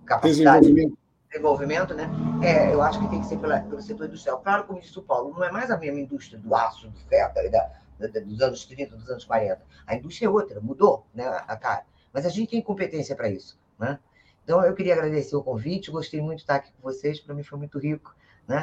[0.06, 0.90] capacidade desenvolvimento.
[0.90, 2.10] de desenvolvimento, né?
[2.42, 4.40] É, eu acho que tem que ser pela, pelo setor industrial.
[4.40, 7.34] Claro, como disse o Paulo, não é mais a mesma indústria do aço, do ferro,
[7.34, 9.60] da, da, dos anos 30, dos anos 40.
[9.86, 11.84] A indústria é outra, mudou, né, a cara.
[12.12, 13.98] Mas a gente tem competência para isso, né?
[14.44, 17.42] Então, eu queria agradecer o convite, gostei muito de estar aqui com vocês, para mim
[17.42, 18.14] foi muito rico
[18.46, 18.56] né,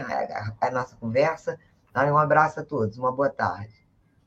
[0.60, 1.58] a, a nossa conversa.
[1.96, 3.74] Um abraço a todos, uma boa tarde.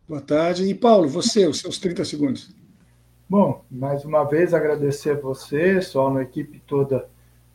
[0.08, 0.64] Boa tarde.
[0.64, 2.54] E, Paulo, você, os seus 30 segundos.
[3.32, 7.08] Bom, mais uma vez agradecer a você, só a equipe toda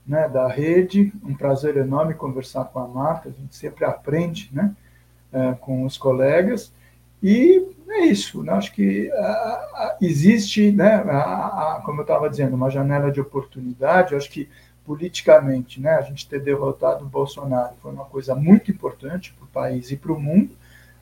[0.07, 1.13] né, da rede.
[1.23, 3.29] Um prazer enorme conversar com a Marta.
[3.29, 4.75] A gente sempre aprende né,
[5.31, 6.73] é, com os colegas.
[7.21, 8.41] E é isso.
[8.41, 8.53] Né?
[8.53, 14.15] Acho que a, a, existe, né, a, como eu estava dizendo, uma janela de oportunidade.
[14.15, 14.49] Acho que
[14.83, 19.49] politicamente, né, a gente ter derrotado o Bolsonaro foi uma coisa muito importante para o
[19.49, 20.49] país e para o mundo.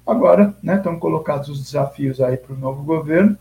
[0.06, 3.38] Agora, né, estão colocados os desafios aí para o novo governo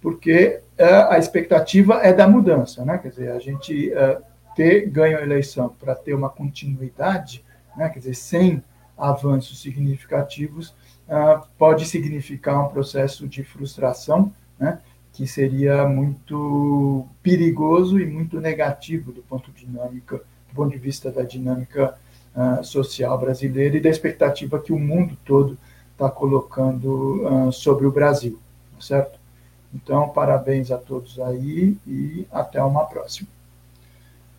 [0.00, 2.98] porque uh, a expectativa é da mudança, né?
[2.98, 4.22] Quer dizer, a gente uh,
[4.54, 7.44] ter ganho a eleição para ter uma continuidade,
[7.76, 7.88] né?
[7.88, 8.62] Quer dizer, sem
[8.96, 10.74] avanços significativos,
[11.08, 14.80] uh, pode significar um processo de frustração, né?
[15.12, 20.18] que seria muito perigoso e muito negativo do ponto, dinâmica,
[20.48, 21.94] do ponto de vista da dinâmica
[22.36, 25.58] uh, social brasileira e da expectativa que o mundo todo
[25.92, 28.38] está colocando uh, sobre o Brasil,
[28.74, 29.17] tá certo?
[29.74, 33.28] Então, parabéns a todos aí e até uma próxima.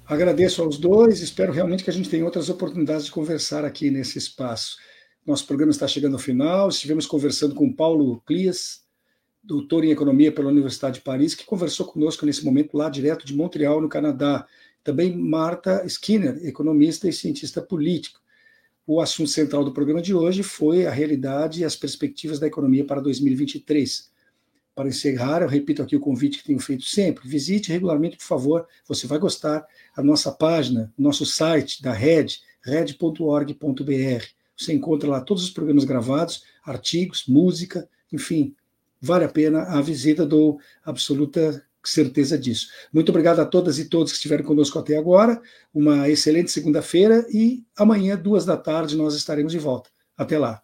[0.07, 4.17] Agradeço aos dois, espero realmente que a gente tenha outras oportunidades de conversar aqui nesse
[4.17, 4.77] espaço.
[5.25, 8.83] Nosso programa está chegando ao final, estivemos conversando com Paulo Clias,
[9.43, 13.35] doutor em economia pela Universidade de Paris, que conversou conosco nesse momento lá direto de
[13.35, 14.47] Montreal, no Canadá.
[14.83, 18.19] Também Marta Skinner, economista e cientista político.
[18.87, 22.83] O assunto central do programa de hoje foi a realidade e as perspectivas da economia
[22.83, 24.08] para 2023.
[24.79, 27.27] Para encerrar, eu repito aqui o convite que tenho feito sempre.
[27.27, 32.27] Visite regularmente, por favor, você vai gostar, a nossa página, nosso site da Red,
[32.63, 34.25] red.org.br.
[34.55, 38.55] Você encontra lá todos os programas gravados, artigos, música, enfim,
[39.01, 42.69] vale a pena a visita, dou absoluta certeza disso.
[42.93, 45.41] Muito obrigado a todas e todos que estiveram conosco até agora.
[45.73, 49.89] Uma excelente segunda-feira e amanhã, duas da tarde, nós estaremos de volta.
[50.15, 50.63] Até lá.